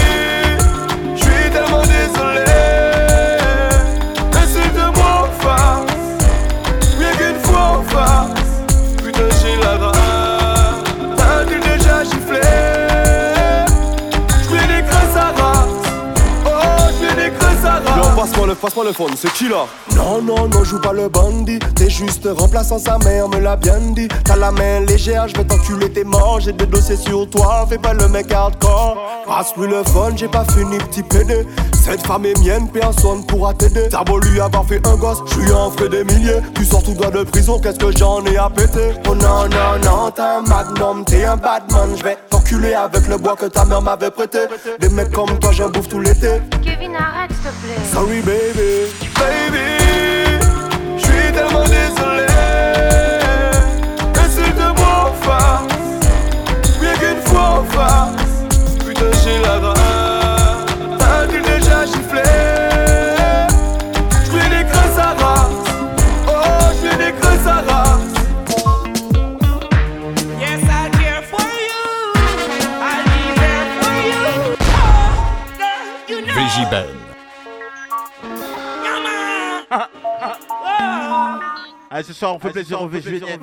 Yo 18.55 18.61
passe-moi 18.61 18.85
le, 18.85 18.93
phone, 18.93 19.11
c'est 19.17 19.33
qui 19.33 19.49
là 19.49 19.65
Non 19.97 20.21
non 20.21 20.47
non 20.47 20.63
joue 20.63 20.79
pas 20.79 20.93
le 20.93 21.09
bandit. 21.09 21.59
T'es 21.75 21.89
juste 21.89 22.25
remplaçant 22.37 22.79
sa 22.79 22.97
mère 22.99 23.27
me 23.27 23.39
l'a 23.39 23.57
bien 23.57 23.79
dit. 23.79 24.07
T'as 24.23 24.37
la 24.37 24.51
main 24.51 24.79
légère, 24.79 25.27
je 25.27 25.35
vais 25.35 25.43
t'enculer 25.43 25.91
t'es 25.91 26.05
mort. 26.05 26.39
J'ai 26.39 26.53
des 26.53 26.65
dossiers 26.65 26.95
sur 26.95 27.29
toi, 27.29 27.65
fais 27.67 27.77
pas 27.77 27.93
le 27.93 28.07
mec 28.07 28.31
hardcore. 28.31 28.97
Passe-lui 29.25 29.67
le 29.67 29.83
phone, 29.83 30.17
j'ai 30.17 30.29
pas 30.29 30.45
fini 30.45 30.77
petit 30.77 31.03
pédé 31.03 31.45
Cette 31.85 32.07
femme 32.07 32.25
est 32.25 32.39
mienne, 32.39 32.67
personne 32.67 33.23
pourra 33.27 33.53
t'aider. 33.53 33.87
T'as 33.91 34.03
beau 34.03 34.19
lui 34.19 34.39
avoir 34.41 34.65
fait 34.65 34.85
un 34.87 34.95
gosse, 34.95 35.19
je 35.27 35.39
suis 35.39 35.51
en 35.51 35.69
frais 35.69 35.87
des 35.87 36.03
milliers. 36.03 36.39
Tu 36.55 36.65
sors 36.65 36.81
tout 36.81 36.95
droit 36.95 37.11
de 37.11 37.23
prison, 37.23 37.59
qu'est-ce 37.59 37.77
que 37.77 37.95
j'en 37.95 38.25
ai 38.25 38.37
à 38.37 38.49
péter? 38.49 38.89
Oh 39.07 39.13
non 39.13 39.47
non 39.47 39.77
non, 39.83 40.09
t'es 40.09 40.23
un 40.23 40.41
magnum, 40.41 41.05
t'es 41.05 41.25
un 41.25 41.37
badman 41.37 41.95
Je 41.95 42.03
vais 42.03 42.17
t'enculer 42.27 42.73
avec 42.73 43.07
le 43.07 43.17
bois 43.19 43.35
que 43.35 43.45
ta 43.45 43.65
mère 43.65 43.83
m'avait 43.83 44.09
prêté. 44.09 44.39
Des 44.79 44.89
mecs 44.89 45.11
comme 45.11 45.37
toi 45.37 45.51
j'en 45.51 45.69
bouffe 45.69 45.87
tout 45.87 45.99
l'été. 45.99 46.41
Kevin, 46.63 46.95
arrête 46.95 47.29
s'il 47.31 47.43
te 47.43 47.55
plaît. 47.63 47.85
Sorry 47.93 48.21
baby, 48.21 48.89
baby, 49.19 49.67
je 50.97 51.03
suis 51.03 51.31
tellement 51.33 51.65
désolé. 51.65 52.25
Insulte-moi 54.25 55.11
en 55.11 55.13
face, 55.23 55.61
rien 56.81 56.93
qu'une 56.95 57.21
fois 57.25 57.59
en 57.59 57.63
face. 57.65 58.14
Allez, 81.89 82.03
ce 82.03 82.13
soir, 82.13 82.35
on 82.35 82.39
fait 82.39 82.51
plaisir 82.51 82.81
aux 82.81 82.87
Végéniennes. 82.87 83.39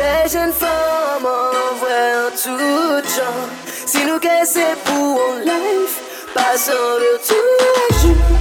Une 0.00 0.52
femme 0.52 1.24
en 1.24 1.76
vrai 1.76 2.12
en 2.26 2.30
tout 2.30 2.58
genre. 3.16 3.48
Si 3.86 4.04
nous 4.04 4.20
c'est 4.44 4.76
pour 4.84 5.20
un 5.20 5.40
life, 5.44 5.96
passons 6.34 6.72
de 6.72 7.18
tous 7.26 7.48
les 7.60 7.98
jours, 8.00 8.38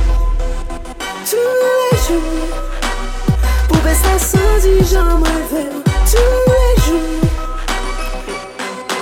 tous 1.30 1.38
les 1.92 1.98
jours. 2.08 2.50
Pour 3.68 3.78
baisser 3.78 4.20
sans 4.20 4.60
dire 4.62 4.86
j'en 4.92 5.18
veux 5.18 5.72
tous 6.12 6.52
les 6.52 6.76
jours. 6.86 7.28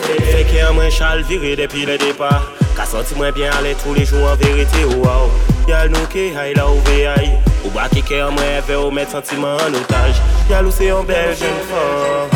Fait 0.03 0.45
que 0.45 0.71
moi 0.73 0.89
chal 0.89 1.23
viré 1.23 1.55
depuis 1.55 1.85
le 1.85 1.97
départ 1.97 2.51
Qu'a 2.75 2.85
senti 2.85 3.15
moins 3.15 3.31
bien 3.31 3.51
aller 3.57 3.75
tous 3.83 3.93
les 3.93 4.05
jours 4.05 4.29
en 4.29 4.35
vérité 4.35 4.83
wow 4.83 5.31
Y'a 5.67 5.87
nous 5.87 6.05
qui 6.11 6.35
aille 6.37 6.53
là 6.53 6.67
où 6.69 6.79
veille 6.89 7.31
Ou 7.65 7.69
bas 7.69 7.89
qui 7.89 8.03
cœur 8.03 8.31
moi 8.31 8.43
veut 8.67 8.91
mettre 8.91 9.11
sentiment 9.11 9.55
en 9.55 9.73
otage 9.73 10.21
Y'a 10.49 10.61
nous 10.61 10.71
c'est 10.71 10.89
un 10.89 11.03
belle 11.03 11.35
jeune 11.35 11.49
femme 11.69 12.29
En 12.31 12.35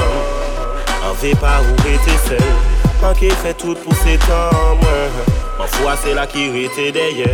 ve 1.21 1.36
pa 1.36 1.60
ou 1.60 1.75
rete 1.84 2.15
sel 2.27 2.49
An 3.03 3.15
ke 3.17 3.29
fe 3.41 3.51
tout 3.60 3.79
pou 3.84 3.95
se 4.01 4.15
tan 4.25 4.79
mwen 4.79 5.17
An 5.60 5.67
fwa 5.75 5.95
se 5.99 6.13
la 6.15 6.25
ki 6.29 6.47
rete 6.53 6.89
deye 6.95 7.29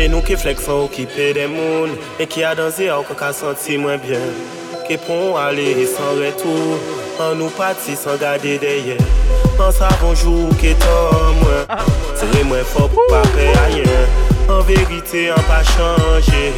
E 0.00 0.08
nou 0.10 0.22
ke 0.26 0.38
flek 0.40 0.62
fa 0.62 0.74
okipe 0.84 1.30
de 1.36 1.46
moun 1.50 1.94
E 2.22 2.26
ki 2.26 2.44
a 2.46 2.54
danze 2.58 2.88
a 2.90 2.98
ou 2.98 3.06
kon 3.06 3.18
ka 3.18 3.32
santi 3.36 3.78
mwen 3.80 4.02
byen 4.02 4.26
Ke 4.88 4.98
pon 5.06 5.38
ale 5.40 5.68
e 5.84 5.86
san 5.90 6.18
retou 6.18 6.78
An 7.22 7.38
nou 7.38 7.52
pati 7.58 7.96
san 7.98 8.18
gade 8.22 8.56
deye 8.62 8.98
An 9.62 9.74
sa 9.74 9.90
bonjou 10.02 10.50
ke 10.62 10.74
tan 10.82 11.42
mwen 11.42 11.90
Tere 12.18 12.46
mwen 12.48 12.66
fò 12.74 12.88
pou 12.90 13.10
pa 13.12 13.22
pe 13.36 13.50
ayen 13.66 14.48
An 14.50 14.64
verite 14.66 15.28
an 15.34 15.50
pa 15.50 15.62
chanje 15.74 16.48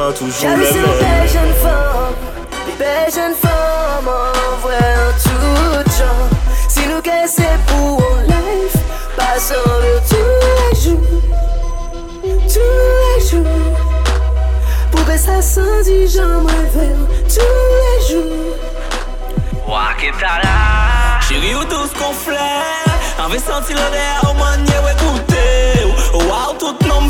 An 0.00 0.14
toujou 0.16 0.56
le 0.56 0.70
men 0.70 0.72
Jalouse 0.72 0.86
ou 0.86 1.02
fè 1.02 1.18
jen 1.34 1.58
fò 1.64 2.41
belles 2.78 3.12
jeunes 3.12 3.34
femmes 3.34 4.08
en 4.08 4.66
vrai 4.66 4.76
en 4.76 5.12
tout 5.22 5.90
genre. 5.90 6.28
Si 6.68 6.86
nous 6.86 7.00
cassons 7.00 7.42
pour 7.66 8.02
un 8.02 8.22
life, 8.24 8.76
tous 10.08 10.16
les 10.54 10.80
jours, 10.80 11.00
tous 12.22 12.60
les 12.60 13.28
jours. 13.28 13.78
Pour 14.90 15.04
que 15.04 15.16
ça 15.18 15.42
sent 15.42 15.84
du 15.84 16.08
genre, 16.08 16.42
moi 16.42 16.52
vers 16.74 17.06
tous 17.28 17.72
les 17.82 18.14
jours. 18.14 18.56
Ouah, 19.66 19.94
que 19.98 20.10
t'as 20.20 20.42
là? 20.42 21.20
Chérie, 21.28 21.54
ou 21.54 21.64
tout 21.64 21.86
ce 21.86 21.98
qu'on 21.98 22.12
flaire 22.12 22.92
Avait 23.24 23.38
senti 23.38 23.72
l'odeur 23.72 24.30
au 24.30 24.34
manier 24.34 24.78
ou 25.84 26.58
tout 26.58 26.76
nom 26.86 27.08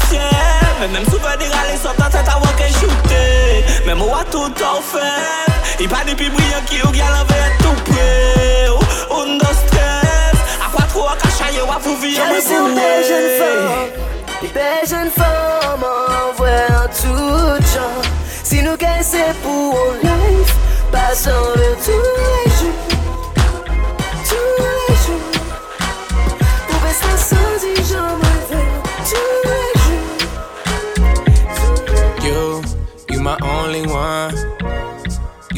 en 2.01 2.11
tête 2.11 2.29
à 2.29 2.39
voir 2.39 2.55
qu'elle 2.57 2.73
shooter 2.73 2.92
Men 3.85 3.99
mou 3.99 4.15
a 4.15 4.23
tout 4.31 4.63
ou 4.63 4.83
fèv 4.87 5.83
I 5.83 5.89
pa 5.91 6.05
di 6.07 6.15
pi 6.15 6.29
brilyan 6.31 6.63
ki 6.71 6.79
ou 6.87 6.93
gyalan 6.95 7.25
vè 7.27 7.41
tout 7.63 7.81
pre 7.89 8.11
Ou 9.11 9.25
ndo 9.27 9.49
stres 9.59 10.39
A 10.63 10.71
kwa 10.71 10.85
tro 10.93 11.09
a 11.11 11.17
kachaye 11.19 11.65
ou 11.65 11.73
a 11.75 11.81
fouvi 11.83 12.15
yon 12.15 12.31
mè 12.31 12.39
pou 12.47 12.71
mè 12.77 12.87
Jè 13.09 13.19
li 13.25 13.33
se 13.41 13.51
ou 13.51 13.67
bel 13.67 13.83
jen 13.83 13.91
fòm 13.99 14.39
Li 14.45 14.53
bel 14.55 14.87
jen 14.93 15.13
fòm 15.19 15.87
an 15.91 16.31
vwè 16.39 16.57
an 16.79 16.97
tout 17.01 17.75
jan. 17.75 18.09
Si 18.31 18.63
nou 18.63 18.79
gen 18.79 19.03
se 19.07 19.27
pou 19.43 19.75
ou 19.75 19.99
life 20.05 20.57
Pasan 20.95 21.43
le 21.59 21.75
tout 21.83 22.11
les 22.23 22.51
jours 22.61 22.92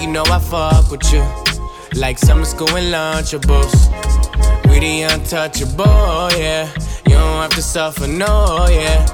You 0.00 0.08
know 0.08 0.24
I 0.26 0.38
fuck 0.38 0.90
with 0.90 1.12
you. 1.12 1.24
Like 1.98 2.18
summer 2.18 2.44
school 2.44 2.68
and 2.76 2.92
lunchables. 2.92 3.74
We 4.68 4.80
the 4.80 5.02
untouchable, 5.02 6.28
yeah. 6.38 6.70
You 7.06 7.14
don't 7.14 7.40
have 7.42 7.54
to 7.54 7.62
suffer, 7.62 8.06
no, 8.06 8.66
yeah. 8.68 9.06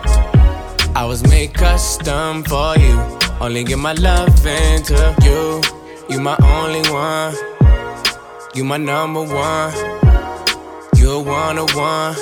I 0.94 1.04
was 1.06 1.22
made 1.22 1.54
custom 1.54 2.44
for 2.44 2.76
you. 2.76 2.98
Only 3.40 3.64
give 3.64 3.78
my 3.78 3.92
love 3.94 4.46
into 4.46 5.16
you. 5.22 5.62
You 6.08 6.20
my 6.20 6.36
only 6.42 6.82
one. 6.90 7.34
You 8.54 8.64
my 8.64 8.76
number 8.76 9.22
one. 9.22 9.72
You're 10.96 11.22
one 11.22 11.58
on 11.58 11.68
one. 11.74 12.16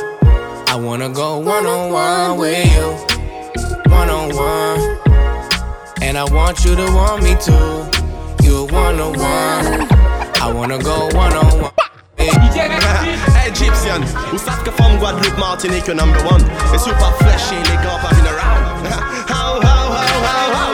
I 0.68 0.76
wanna 0.76 1.08
go 1.08 1.38
one 1.38 1.66
on 1.66 1.92
one 1.92 2.38
with 2.38 2.72
you. 2.76 3.90
One 3.90 4.08
on 4.10 4.34
one. 4.34 4.98
And 6.02 6.16
I 6.16 6.24
want 6.24 6.64
you 6.64 6.76
to 6.76 6.84
want 6.94 7.22
me 7.22 7.34
too. 7.40 7.99
You're 8.50 8.66
one 8.66 8.98
on 8.98 9.12
one. 9.12 9.86
I 10.42 10.52
wanna 10.52 10.82
go 10.82 11.06
one 11.14 11.34
on 11.34 11.62
one. 11.62 11.72
Egyptian, 13.46 14.02
who 14.30 14.38
savent 14.38 14.64
que 14.64 14.72
femme 14.72 14.98
Guadeloupe, 14.98 15.38
Martinique, 15.38 15.86
number 15.86 16.18
one. 16.24 16.42
Et 16.74 16.82
ou 16.88 16.94
pas 16.98 17.12
flashy, 17.20 17.54
les 17.54 17.78
gars, 17.84 18.00
pas 18.02 18.12
venir 18.12 18.34
around. 18.34 18.86
How, 19.30 19.60
how, 19.62 19.84
how, 19.94 20.16
how, 20.26 20.50
how, 20.58 20.72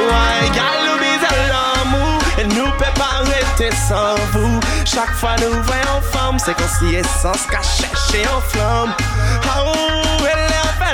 bise 1.02 1.28
l'amour, 1.52 2.18
et 2.38 2.46
nous 2.46 2.72
pas 2.80 3.10
arrêter 3.20 3.70
sans 3.86 4.16
vous. 4.32 4.58
Chaque 4.86 5.12
fois 5.12 5.36
nous 5.42 5.52
voyons 5.64 6.00
femme, 6.00 6.38
c'est 6.38 6.54
qu'on 6.54 6.70
s'y 6.78 6.94
essence 6.94 7.44
qu'à 7.50 7.60
chercher 7.60 8.26
en 8.26 8.40
flamme. 8.40 8.94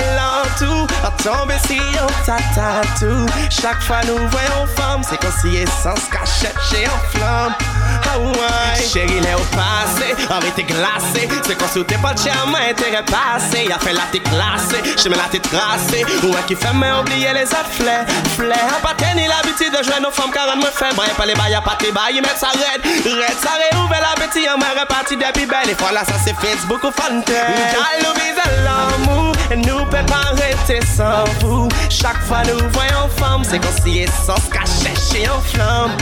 Est 0.02 0.18
en 0.18 0.42
fait 0.42 0.64
tout, 0.64 0.86
à 1.04 1.10
tomber 1.22 1.54
si 1.66 1.78
on 2.00 2.26
tata 2.26 2.82
tout. 2.98 3.26
Chaque 3.50 3.82
fois 3.82 4.00
nous 4.06 4.16
voyons 4.16 4.66
femme, 4.76 5.02
c'est 5.08 5.18
qu'on 5.18 5.32
s'y 5.40 5.56
essence 5.56 6.04
qu'à 6.10 6.24
chercher 6.24 6.86
en 6.88 7.16
flamme. 7.16 7.54
Ah 8.04 8.18
ouais, 8.18 8.82
chérie, 8.82 9.18
il 9.18 9.26
est 9.26 9.34
au 9.34 9.44
passé, 9.56 10.14
arrêtez 10.30 10.64
glacé. 10.64 11.28
C'est 11.46 11.56
qu'on 11.56 11.68
sautait 11.68 11.98
pas 11.98 12.14
de 12.14 12.18
charme, 12.18 12.54
intérêt 12.54 13.04
passé. 13.04 13.64
Il 13.64 13.72
a 13.72 13.78
fait 13.78 13.92
la 13.92 14.02
tête 14.12 14.24
classée, 14.24 14.82
chemin 14.96 15.16
la 15.16 15.28
tête 15.30 15.48
tracée. 15.50 16.04
Ouais, 16.22 16.42
qui 16.46 16.54
fait 16.54 16.72
mais 16.74 16.92
oublier 16.92 17.32
les 17.32 17.44
autres 17.44 17.70
flair. 17.70 18.04
Flair, 18.36 18.80
pas 18.82 18.94
tenir 18.94 19.30
l'habitude 19.30 19.72
de 19.72 19.82
jouer 19.82 20.00
nos 20.00 20.10
femmes 20.10 20.30
car 20.32 20.56
me 20.56 20.64
fait. 20.64 20.94
Bah, 20.96 21.04
pas 21.16 21.26
les 21.26 21.34
bails, 21.34 21.58
pas 21.64 21.76
tes 21.78 21.92
bails, 21.92 22.20
mettre 22.20 22.38
ça 22.38 22.48
red. 22.48 22.82
Red, 22.84 23.36
ça 23.40 23.50
réouvre 23.70 23.94
l'appétit, 24.00 24.46
on 24.54 24.58
m'a 24.58 24.80
reparti 24.80 25.16
depuis 25.16 25.46
belle. 25.46 25.70
Et 25.70 25.76
voilà, 25.78 26.04
ça 26.04 26.14
c'est 26.22 26.34
Facebook 26.34 26.82
ou 26.84 26.90
bise 28.14 28.38
à 28.44 28.50
l'amour, 28.62 29.32
nous 29.56 29.84
pep 29.92 30.10
a 30.10 30.32
rete 30.40 30.80
san 30.86 31.26
vou 31.40 31.68
Chak 31.88 32.22
fwa 32.28 32.40
nou 32.48 32.70
voyon 32.76 33.10
fam 33.18 33.44
Se 33.44 33.60
kon 33.62 33.74
si 33.82 33.98
esans 34.06 34.48
ka 34.52 34.64
chèche 34.78 35.24
yon 35.26 35.44
flam 35.52 35.92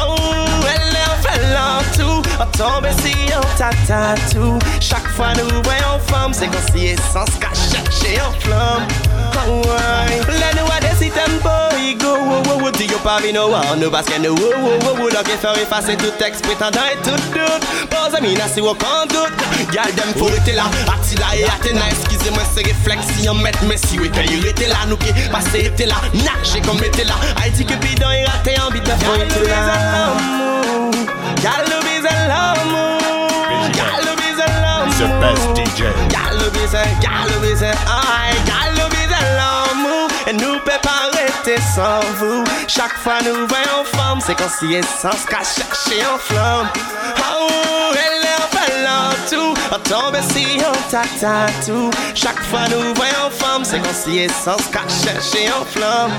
Oh, 0.00 0.64
elè 0.72 1.04
an 1.04 1.20
fè 1.24 1.36
tombe 2.56 2.92
si 3.02 3.12
yon 3.28 3.44
tatatou 3.60 4.56
Chak 4.80 5.12
fwa 5.18 5.34
nou 5.38 5.62
voyon 5.68 6.00
fam 6.10 6.36
Se 6.36 6.48
kon 6.52 6.66
si 6.72 6.88
ka 7.42 7.52
chèche 7.66 8.16
yon 8.16 8.40
flam 8.46 8.88
conway. 9.36 10.06
No 13.32 13.48
one 13.48 13.80
no 13.80 13.90
basket 13.90 14.20
no 14.20 14.34
whoa, 14.34 14.50
whoa, 14.50 14.78
whoa, 14.80 14.94
whoa. 14.94 15.08
Lock 15.08 15.28
it 15.28 15.38
for 15.38 15.52
efface 15.58 15.96
tout 15.96 16.12
texte 16.18 16.44
prétendant 16.44 16.86
et 16.90 16.96
tout 17.02 17.16
doute. 17.32 17.64
Pose 17.90 18.20
mi 18.20 18.34
nasi 18.34 18.60
wok 18.60 18.82
en 18.82 19.06
doute. 19.06 19.32
Dem 19.72 20.12
fou 20.16 20.26
rete 20.26 20.54
la. 20.54 20.64
Ati 20.92 21.16
la 21.16 21.34
e 21.36 21.44
ate 21.44 21.74
na 21.74 21.88
eskize 21.90 22.30
mwen. 22.30 22.46
Si 23.02 23.28
met 23.42 23.60
mwen 23.62 23.78
si 23.78 23.98
we 23.98 24.08
kay 24.08 24.40
rete 24.40 24.68
la. 24.68 24.86
Nou 24.86 24.96
ki 24.96 25.12
pase 25.32 25.66
rete 25.66 25.86
la. 25.86 25.96
Na, 26.24 26.32
comme 26.64 26.80
rete 26.80 27.04
la. 27.04 27.14
Ay 27.42 27.50
di 27.50 27.64
bidon 27.64 28.12
y 28.12 28.24
rate 28.24 28.54
en 28.60 28.70
bit 28.72 28.86
na 28.86 28.96
fou 28.96 29.18
rete 29.18 29.40
la. 29.48 30.46
Gal 31.42 31.66
nou 31.68 31.80
bizan 31.84 32.20
l'amou. 32.28 32.98
Gal 33.76 34.00
nou 34.06 34.16
bizan 34.16 34.54
l'amou. 34.62 34.96
Gal 34.96 35.20
nou 35.26 35.26
bizan 35.26 35.82
l'amou. 35.82 36.06
Gal 36.08 36.34
nou 36.38 36.50
bizan, 36.50 36.88
gal 37.02 37.28
nou 37.30 37.40
bizan. 37.40 37.76
Ay, 37.86 38.34
gal 38.46 38.75
Et 40.28 40.32
nous 40.32 40.58
peut 40.60 40.80
pas 40.82 41.08
arrêter 41.12 41.60
sans 41.74 42.00
vous. 42.16 42.42
Chaque 42.66 42.96
fois 42.98 43.18
nous 43.24 43.46
voyons 43.46 43.84
femme, 43.84 44.18
c'est 44.20 44.36
qu'on 44.36 44.48
s'y 44.48 44.74
essence 44.74 45.24
qu'à 45.24 45.44
chercher 45.44 46.04
en 46.06 46.18
flamme. 46.18 46.68
Oh, 47.18 47.94
lantou 48.86 49.52
An 49.74 49.82
tombe 49.90 50.22
si 50.32 50.46
yon 50.62 50.80
tatatou 50.92 51.90
Chak 52.14 52.40
fwa 52.50 52.66
nou 52.72 52.94
voyon 52.98 53.32
fam 53.42 53.66
Se 53.66 53.82
kon 53.82 53.96
si 54.04 54.20
esans 54.24 54.70
ka 54.74 54.86
chèche 55.02 55.46
yon 55.48 55.66
flam 55.74 56.14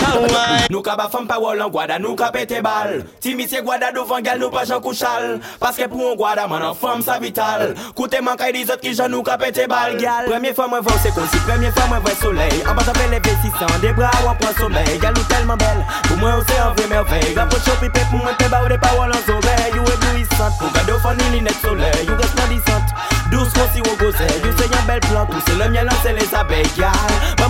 ah 0.00 0.16
oh 0.16 0.72
Nou 0.72 0.82
ka 0.84 0.96
ba 0.96 1.08
fam 1.12 1.26
pa 1.28 1.38
wolan 1.42 1.70
Gwada 1.72 1.98
nou 2.00 2.16
ka 2.18 2.30
pete 2.34 2.60
bal 2.64 3.00
Ti 3.20 3.34
misye 3.38 3.62
gwada 3.64 3.90
do 3.94 4.04
fangal 4.08 4.40
nou 4.40 4.52
pa 4.52 4.64
jan 4.68 4.82
kouchal 4.84 5.40
Paske 5.60 5.88
pou 5.90 6.12
an 6.12 6.16
gwada 6.20 6.46
man 6.50 6.64
an 6.70 6.76
fam 6.78 7.02
sa 7.04 7.18
vital. 7.22 7.74
Koute 7.96 8.20
man 8.24 8.38
kay 8.40 8.52
di 8.56 8.64
zot 8.68 8.80
ki 8.82 8.94
jan 8.96 9.12
nou 9.12 9.24
ka 9.26 9.36
pete 9.40 9.66
bal 9.70 9.96
Gyal, 10.00 10.28
premye 10.30 10.54
fwa 10.56 10.68
mwen 10.72 10.84
vòl 10.86 10.98
se 11.04 11.12
kon 11.16 11.28
si 11.32 11.42
Premye 11.46 11.72
fwa 11.76 11.88
mwen 11.92 12.04
vòl 12.06 12.18
soley 12.22 12.64
An 12.64 12.78
pa 12.78 12.86
sa 12.88 12.96
pe 12.96 13.08
leve 13.12 13.36
si 13.44 13.52
san 13.58 13.76
De 13.84 13.92
bra 13.96 14.12
wap 14.26 14.40
pran 14.42 14.56
somey 14.60 14.98
Gyal 14.98 15.16
nou 15.16 15.30
telman 15.32 15.60
bel 15.60 15.84
Pou 16.08 16.20
mwen 16.20 16.40
ou 16.40 16.48
se 16.48 16.60
an 16.64 16.74
vre 16.76 16.90
mervey 16.92 17.32
Rapo 17.36 17.62
chopi 17.66 17.92
pe 17.92 18.04
pou 18.10 18.22
mwen 18.24 18.36
pe 18.40 18.50
ba 18.52 18.64
ou 18.64 18.72
de 18.72 18.80
pa 18.80 18.94
wolan 18.98 19.28
zorey 19.28 19.72
You 19.76 19.84
e 19.84 19.96
blou 20.02 20.29
You 20.40 20.46
Pour 20.58 20.72
garder 20.72 20.92
au 20.92 20.98
fan, 20.98 21.18
il 21.34 21.36
you 21.36 21.44
got 21.44 21.52
soleil, 21.60 22.08
ou 22.08 23.09
douce 23.30 23.52
konsi 23.54 23.80
ou 23.80 23.96
gose 23.96 24.26
You 24.44 24.52
se 24.58 24.66
yan 24.68 24.84
bel 24.86 25.00
plan, 25.00 25.26
tout 25.26 25.40
se 25.46 25.56
le 25.56 25.70
miel 25.70 25.88
se 26.02 26.12
les 26.12 26.34
abeilles 26.34 26.70
gal 26.76 26.90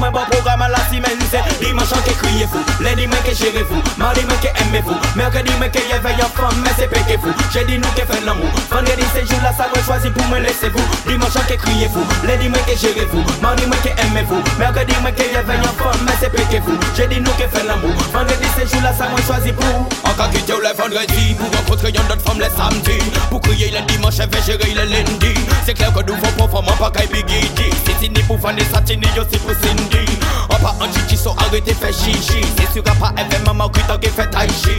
Mwen 0.01 0.13
bon 0.13 0.25
program 0.31 0.63
an 0.63 0.71
la 0.71 0.81
simen 0.91 1.19
se 1.31 1.41
Dimanche 1.61 1.95
an 1.97 2.03
ke 2.07 2.15
kriye 2.21 2.47
fou, 2.49 2.63
lundi 2.81 3.07
men 3.07 3.21
ke 3.25 3.35
chere 3.37 3.65
fou. 3.69 3.81
Mardi 3.99 4.25
men 4.25 4.39
ke 4.41 4.53
aime 4.63 4.81
fou, 4.83 4.97
mercredi 5.17 5.53
men 5.61 5.71
ke 5.71 5.83
yeveille 5.91 6.23
en 6.25 6.31
femme 6.37 6.61
Mais 6.65 6.73
c'est 6.79 6.89
pété 6.89 7.19
fou, 7.19 7.33
j'ai 7.53 7.65
dit 7.65 7.79
nous 7.79 7.93
que 7.97 8.05
fait 8.07 8.25
l'amour. 8.25 8.49
Vendredi 8.71 9.05
c'est 9.13 9.27
jour 9.29 9.41
ça 9.57 9.69
moi 9.69 9.83
choisi 9.85 10.11
pour 10.11 10.27
me 10.29 10.39
laisser 10.39 10.71
vous 10.71 10.87
Dimanche 11.07 11.37
an 11.37 11.45
ke 11.49 11.57
kriye 11.57 11.89
fou, 11.89 12.05
lundi 12.27 12.49
men 12.49 12.63
ke 12.65 12.77
chere 12.79 13.05
fou. 13.11 13.25
Mardi 13.43 13.67
men 13.67 13.81
ke 13.85 13.93
aime 13.97 14.25
fou, 14.29 14.41
mercredi 14.59 14.95
men 15.03 15.15
ke 15.15 15.27
yeveille 15.33 15.65
en 15.65 15.75
femme 15.83 16.01
Mais 16.07 16.17
c'est 16.21 16.31
pété 16.31 16.61
fou, 16.61 16.77
j'ai 16.97 17.07
dit 17.09 17.21
nous 17.21 17.33
que 17.37 17.47
fait 17.49 17.67
l'amour. 17.67 17.93
Vendredi 18.13 18.49
c'est 18.57 18.69
jour 18.69 18.81
ça 18.97 19.09
moi 19.09 19.21
choisi 19.27 19.53
pour 19.53 19.65
Encore 20.11 20.31
quitter 20.31 20.53
le 20.53 20.73
vendredi 20.77 21.35
Pour 21.39 21.51
rencontrer 21.59 21.91
une 21.91 22.13
autre 22.13 22.25
femme 22.25 22.39
le 22.39 22.49
samedi. 22.57 22.99
Pour 23.29 23.41
crier 23.41 23.71
le 23.71 23.81
dimanche 23.93 24.19
et 24.21 24.43
gérer 24.45 24.73
le 24.73 24.85
lundi 24.89 25.35
Se 25.71 25.75
kler 25.79 25.93
ke 25.95 26.03
duvan 26.03 26.33
konforman 26.35 26.75
pa 26.83 26.91
kay 26.91 27.07
bigidi. 27.07 27.71
Sitini 27.87 28.25
pou 28.27 28.35
fande 28.43 28.65
satini 28.73 29.07
yo 29.15 29.23
si 29.31 29.39
pou 29.39 29.55
sindi. 29.55 30.03
An 30.51 30.59
pa 30.59 30.75
an 30.83 30.91
chichi 30.91 31.15
so 31.15 31.31
arete 31.47 31.77
fe 31.79 31.93
chichi. 31.95 32.43
Se 32.59 32.67
sura 32.75 32.91
pa 32.99 33.13
eve 33.15 33.39
mama 33.47 33.71
wita 33.71 33.95
ge 34.03 34.11
fe 34.11 34.27
tai 34.35 34.49
chi 34.51 34.75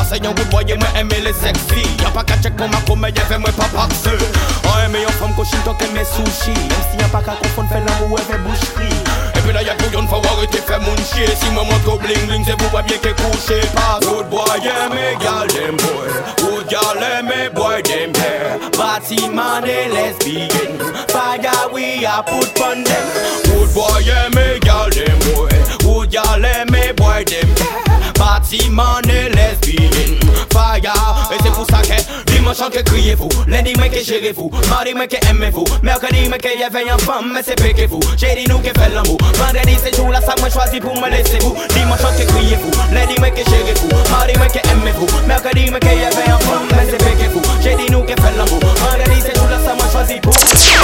Anseyon 0.00 0.32
wou 0.32 0.48
boye 0.48 0.80
mwen 0.80 0.96
eme 0.96 1.20
le 1.26 1.32
seksi 1.36 1.84
Yan 2.00 2.12
pa 2.16 2.24
ka 2.24 2.40
chek 2.40 2.56
pou 2.56 2.72
ma 2.72 2.80
kome 2.88 3.12
ye 3.12 3.28
ve 3.28 3.36
mwen 3.36 3.52
pa 3.52 3.68
pakse 3.74 4.16
An 4.64 4.86
eme 4.86 5.04
yon 5.04 5.12
fam 5.20 5.36
ko 5.36 5.44
shinto 5.44 5.76
ke 5.76 5.92
me 5.92 6.08
sushi 6.08 6.56
Mwen 6.56 6.84
si 6.88 7.04
yan 7.04 7.12
pa 7.12 7.20
ka 7.20 7.36
konfon 7.42 7.68
fe 7.68 7.84
lan 7.84 8.00
mou 8.00 8.16
eve 8.16 8.40
bouchri 8.46 9.09
Fè 9.50 9.54
la 9.54 9.62
yak 9.66 9.80
bouyon 9.82 10.06
fwa 10.06 10.20
ware 10.22 10.46
te 10.46 10.60
fè 10.62 10.76
moun 10.78 11.00
chie. 11.10 11.26
Si 11.40 11.48
mwen 11.50 11.66
mwen 11.66 11.80
to 11.82 11.96
bling 11.98 12.26
bling 12.28 12.44
se 12.46 12.54
pou 12.54 12.70
pa 12.70 12.84
bie 12.86 13.00
ke 13.02 13.10
kouche. 13.18 13.56
Pa 13.74 13.96
Good 14.04 14.28
boy 14.30 14.62
eme 14.62 15.08
gal 15.18 15.50
dem 15.50 15.74
boy. 15.80 16.12
Good 16.38 16.68
gal 16.70 17.02
eme 17.02 17.48
boy 17.56 17.82
dem 17.82 18.14
hair 18.14 18.60
Batty 18.78 19.18
man 19.34 19.66
e 19.66 19.88
lesbian 19.90 20.78
Faya 21.10 21.66
we 21.74 22.06
a 22.06 22.22
put 22.22 22.54
pon 22.54 22.84
dem. 22.86 23.10
Good 23.48 23.74
boy 23.74 24.06
eme 24.20 24.46
gal 24.62 24.86
dem 24.94 25.18
boy. 25.26 25.50
Good 25.82 26.14
gal 26.14 26.46
eme 26.52 26.94
boy 26.94 27.24
dem 27.24 27.50
hair 27.58 28.12
Batty 28.22 28.70
man 28.70 29.10
e 29.10 29.34
lesbian 29.34 30.14
Faya 30.54 30.94
E 31.26 31.42
se 31.42 31.50
pou 31.50 31.66
sa 31.74 31.82
ke 31.90 31.98
Dimanche 32.26 32.64
anke 32.64 32.82
kriye 32.84 33.16
fou, 33.16 33.28
lendi 33.46 33.74
mwen 33.78 33.90
ke 33.92 34.02
jere 34.04 34.32
fou 34.34 34.50
Mardi 34.68 34.94
mwen 34.94 35.08
ke 35.08 35.20
eme 35.30 35.50
fou, 35.54 35.66
merkodi 35.86 36.28
mwen 36.28 36.40
ke 36.42 36.54
ye 36.58 36.68
veyan 36.72 36.98
fam 37.06 37.30
Mwen 37.30 37.44
se 37.44 37.56
peke 37.60 37.86
fou, 37.90 38.00
jedi 38.20 38.46
nou 38.50 38.62
ke 38.64 38.74
fel 38.78 38.94
l'amou 38.96 39.16
Vendredi 39.38 39.76
se 39.82 39.94
jou 39.96 40.10
la 40.12 40.20
sa 40.24 40.36
mwen 40.40 40.52
chwazi 40.52 40.82
pou 40.82 40.96
mwen 40.98 41.14
lese 41.14 41.40
fou 41.44 41.54
Dimanche 41.74 42.08
anke 42.10 42.26
kriye 42.32 42.58
fou, 42.64 42.88
lendi 42.96 43.20
mwen 43.22 43.34
ke 43.36 43.46
jere 43.50 43.76
fou 43.80 44.02
Mardi 44.10 44.36
mwen 44.40 44.52
ke 44.56 44.64
eme 44.74 44.96
fou, 44.98 45.22
merkodi 45.30 45.70
mwen 45.70 45.86
ke 45.86 45.96
ye 45.96 46.12
veyan 46.18 46.44
fam 46.48 46.68
Mwen 46.74 46.92
se 46.92 47.00
peke 47.04 47.32
fou, 47.32 47.56
jedi 47.64 47.88
nou 47.94 48.04
ke 48.08 48.18
fel 48.20 48.38
l'amou 48.40 48.76
Vendredi 48.84 49.24
se 49.24 49.34
jou 49.38 49.48
la 49.50 49.62
sa 49.64 49.78
mwen 49.78 49.90
chwazi 49.94 50.20
pou 50.24 50.36
mwen 50.36 50.54
lese 50.54 50.78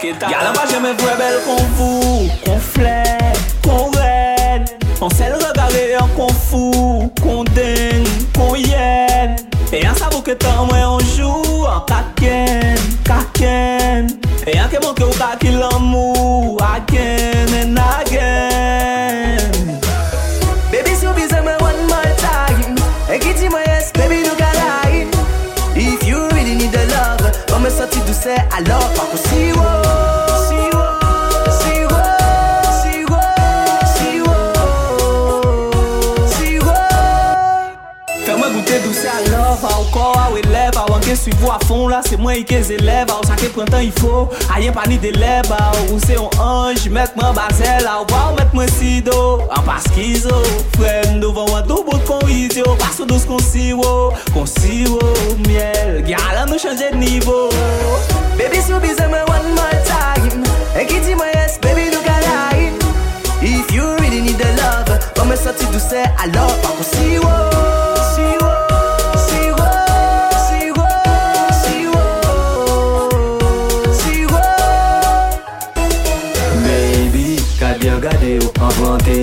Galan 0.00 0.54
pa 0.56 0.64
jeme 0.64 0.94
vwe 0.96 1.14
bel 1.18 1.34
kon 1.44 1.66
vou 1.76 2.28
Kon 2.46 2.60
flen, 2.72 3.34
kon 3.60 3.92
ren 3.98 4.64
Kon 4.96 5.12
sel 5.12 5.34
regare 5.36 5.82
yon 5.90 6.08
kon 6.16 6.32
fou 6.46 7.10
Kon 7.20 7.44
den, 7.52 8.06
kon 8.32 8.56
yen 8.56 9.36
E 9.68 9.82
yon 9.82 9.98
savou 10.00 10.24
ke 10.24 10.38
tan 10.40 10.64
mwen 10.70 10.86
anjou 10.86 11.68
An 11.68 11.84
kaken, 11.90 12.80
kaken 13.04 14.08
E 14.48 14.56
yon 14.56 14.72
ke 14.72 14.80
manke 14.80 15.04
ou 15.04 15.18
kakil 15.20 15.60
an 15.68 15.84
mou 15.92 16.56
Again 16.64 17.52
and 17.60 17.84
again. 18.00 19.52
Baby 20.72 20.96
sou 20.96 21.12
bize 21.12 21.44
mwen 21.44 21.60
one 21.60 21.84
more 21.92 22.14
time. 22.24 22.80
E 23.12 23.20
giti 23.20 23.52
mwen 23.52 23.68
yes 23.68 23.92
baby 23.92 24.24
nou 24.24 24.32
gala 24.40 24.88
If 25.76 26.08
you 26.08 26.24
really 26.32 26.56
need 26.56 26.72
the 26.72 26.88
love 26.88 27.28
Mwen 27.52 27.68
me 27.68 27.76
soti 27.76 28.00
douse 28.08 28.40
alor 28.56 28.88
pa 28.96 29.04
kousi 29.12 29.52
wè 29.52 29.59
suivou 41.30 41.50
a 41.50 41.58
fon 41.66 41.88
la, 41.88 42.02
se 42.02 42.16
mwen 42.16 42.40
ike 42.40 42.62
zeleva 42.62 43.16
Ou 43.18 43.26
chake 43.26 43.50
prentan 43.54 43.84
ifo, 43.84 44.28
a 44.52 44.60
ye 44.60 44.70
pani 44.72 44.98
de 44.98 45.12
leba 45.12 45.58
Ou 45.88 45.98
se 46.02 46.14
yon 46.16 46.30
anj, 46.42 46.88
met 46.90 47.14
mwen 47.16 47.34
bazela 47.36 48.00
Ou 48.00 48.08
pa 48.10 48.26
ou 48.30 48.36
met 48.38 48.52
mwen 48.56 48.70
sido, 48.76 49.40
an 49.54 49.64
paskizo 49.66 50.40
Fren 50.76 51.20
do 51.22 51.32
van 51.36 51.50
wadou 51.52 51.84
bot 51.86 52.04
kon 52.08 52.22
idyo 52.30 52.76
Paso 52.80 53.06
dos 53.08 53.26
kon 53.28 53.42
siwo, 53.44 54.12
kon 54.34 54.48
siwo 54.48 55.00
Miel, 55.46 56.00
gyalan 56.08 56.50
nou 56.50 56.60
chanje 56.60 56.90
de 56.90 57.00
nivou 57.00 57.50
Baby 58.38 58.62
sou 58.64 58.80
bize 58.82 59.04
mwen 59.10 59.26
one 59.28 59.54
more 59.56 59.82
time. 59.88 60.44
E 60.78 60.86
ki 60.88 61.02
di 61.04 61.16
mwen 61.18 61.34
yes, 61.36 61.58
baby 61.62 61.90
nou 61.92 62.02
kalayin 62.06 62.78
If 63.40 63.72
you 63.72 63.86
really 64.00 64.22
need 64.24 64.40
the 64.40 64.50
love 64.60 64.80
Mwen 65.30 65.38
soti 65.38 65.62
dou 65.70 65.78
se 65.78 66.02
alor, 66.24 66.50
pa 66.58 66.72
kon 66.74 66.88
siwo. 66.90 67.34
Siwo. 68.16 68.49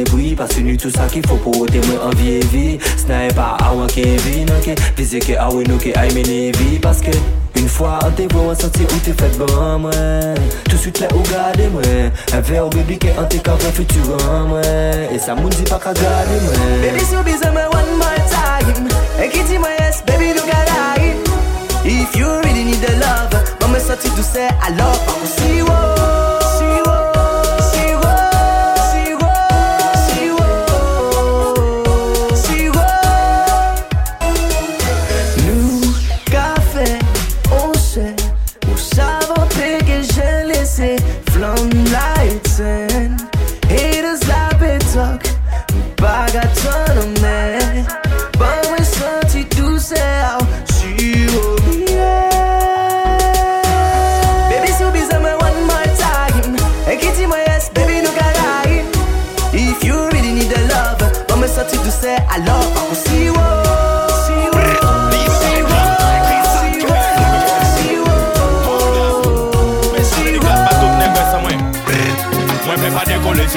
Bruit 0.09 0.36
Parce 0.36 0.55
que 0.55 0.61
nous 0.61 0.78
tout 0.78 0.89
ça 0.89 1.07
qu'il 1.07 1.25
faut 1.25 1.36
pour 1.36 1.65
te 1.65 1.78
moi 1.88 2.05
en 2.05 2.09
vie 2.11 2.39
vie. 2.51 2.78
Sniper 2.97 3.57
a 3.59 3.73
wan 3.73 3.88
Kevin 3.88 4.47
ok? 4.57 4.75
A 5.38 5.49
we 5.49 5.63
nou 5.67 5.78
ke 5.78 5.93
aime 5.95 6.23
ne 6.23 6.51
vie 6.57 6.80
Parce 6.80 7.01
que 7.01 7.11
une 7.55 7.67
fois 7.67 7.99
on 8.05 8.11
te 8.11 8.34
voit 8.34 8.51
on 8.51 8.55
senti 8.55 8.84
ou 8.84 8.99
te 8.99 9.11
fait 9.11 9.38
bon 9.38 9.80
moi. 9.80 9.91
Tout 10.69 10.75
de 10.75 10.82
suite 10.82 10.99
là 10.99 11.07
ou 11.15 11.21
gade 11.30 11.71
moi? 11.71 11.82
Un 12.34 12.41
verre 12.41 12.69
baby 12.69 12.97
que 12.97 13.07
on 13.17 13.25
te 13.25 13.38
ka 13.38 13.53
vrai 13.53 13.71
futur 13.71 14.17
moi. 14.47 14.61
Et 15.11 15.19
ça 15.19 15.36
moun 15.36 15.49
dit 15.49 15.63
pas 15.63 15.80
ka 15.80 15.93
gade 15.93 16.41
moi. 16.43 16.53
Baby, 16.82 16.99
so 17.05 17.23
busy 17.23 17.49
me 17.49 17.65
one 17.73 17.97
more 17.97 18.21
time. 18.30 18.88
And 19.19 19.32
get 19.32 19.59
my 19.59 19.75
yes, 19.80 20.03
baby, 20.05 20.34
look 20.34 20.47
alive. 20.47 21.17
If 21.84 22.15
you 22.15 22.28
really 22.43 22.65
need 22.65 22.82
the 22.82 22.93
love, 22.99 23.34
me 23.71 23.80
sorti 23.80 24.09
douce 24.09 24.38
à 24.38 24.69
l'or, 24.71 24.99
pas 25.05 25.25
si 25.25 25.61
wo. 25.61 25.97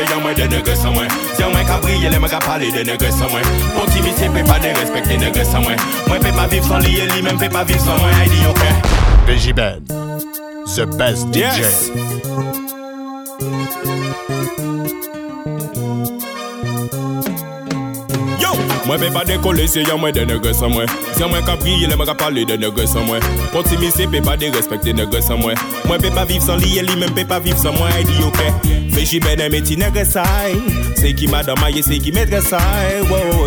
Se 0.07 0.13
yon 0.13 0.23
mwen 0.23 0.35
de 0.35 0.47
negre 0.49 0.77
san 0.77 0.93
mwen 0.95 1.11
Se 1.35 1.43
yon 1.43 1.53
mwen 1.53 1.67
ka 1.67 1.81
brille 1.83 2.11
le 2.11 2.19
mwen 2.19 2.31
ka 2.31 2.41
pale 2.45 2.71
de 2.73 2.85
negre 2.85 3.11
san 3.13 3.31
mwen 3.33 3.45
Optimiste 3.83 4.31
pe 4.35 4.45
pa 4.49 4.59
de 4.63 4.73
respekte 4.79 5.19
negre 5.21 5.45
san 5.45 5.65
mwen 5.65 5.79
Mwen 6.09 6.25
pe 6.25 6.33
pa 6.37 6.47
viv 6.53 6.65
san 6.69 6.83
liye 6.87 7.09
li 7.13 7.23
men 7.27 7.39
pe 7.41 7.51
pa 7.53 7.65
viv 7.69 7.81
san 7.85 8.01
mwen 8.01 8.15
Ay 8.23 8.29
di 8.33 8.43
yo 8.45 8.55
pe 8.61 8.71
Ben, 9.55 9.85
the 9.87 10.87
best 10.99 11.27
DJ. 11.29 11.61
Yes. 11.61 11.91
Mwen 18.91 18.99
pe 19.01 19.11
pa 19.15 19.23
dekole 19.25 19.69
se 19.71 19.85
yon 19.87 20.01
mwen 20.03 20.15
de 20.15 20.25
negre 20.27 20.51
san 20.55 20.73
mwen. 20.75 20.89
Se 21.15 21.23
yon 21.23 21.31
mwen 21.31 21.45
ka 21.47 21.55
brille 21.61 21.87
le 21.87 21.95
mwen 21.95 22.09
ka 22.09 22.17
pale 22.19 22.43
de 22.45 22.57
negre 22.59 22.89
san 22.91 23.07
mwen. 23.07 23.23
Optimiste 23.55 24.09
pe 24.11 24.19
pa 24.27 24.35
de 24.41 24.51
respekte 24.51 24.91
negre 24.97 25.23
san 25.23 25.39
mwen. 25.39 25.59
Mwen 25.87 26.03
pe 26.03 26.11
pa 26.11 26.25
viv 26.27 26.43
san 26.43 26.59
liye 26.59 26.83
li 26.83 26.97
men 26.99 27.15
pe 27.15 27.23
pa 27.25 27.39
viv 27.39 27.59
san 27.61 27.77
mwen 27.79 27.95
Ay 27.95 28.03
di 28.09 28.19
yo 28.19 28.33
pe. 28.35 28.51
Veji 28.91 29.21
ben 29.23 29.41
eme 29.41 29.61
ti 29.63 29.77
negre 29.79 30.05
say 30.05 30.59
Se 30.99 31.13
ki 31.15 31.31
madama 31.31 31.71
ye 31.71 31.83
se 31.87 32.01
ki 32.03 32.11
metre 32.13 32.43
say 32.43 32.99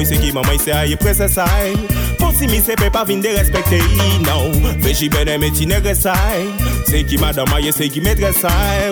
se 0.07 0.17
ki 0.17 0.31
maman 0.31 0.57
se 0.59 0.71
a 0.71 0.85
ye 0.87 0.95
prese 0.95 1.27
say 1.27 1.75
Optimiste 2.23 2.75
pe 2.79 2.89
pa 2.93 3.03
vin 3.07 3.21
de 3.23 3.33
respekte 3.35 3.79
yi 3.79 4.19
nou. 4.23 4.51
Veji 4.83 5.09
ben 5.13 5.29
eme 5.31 5.51
ti 5.55 5.67
negre 5.69 5.93
say 5.95 6.47
Se 6.87 7.03
ki 7.07 7.17
madama 7.21 7.59
ye 7.63 7.71
se 7.75 7.87
ki 7.89 8.01
metre 8.03 8.31
say 8.33 8.91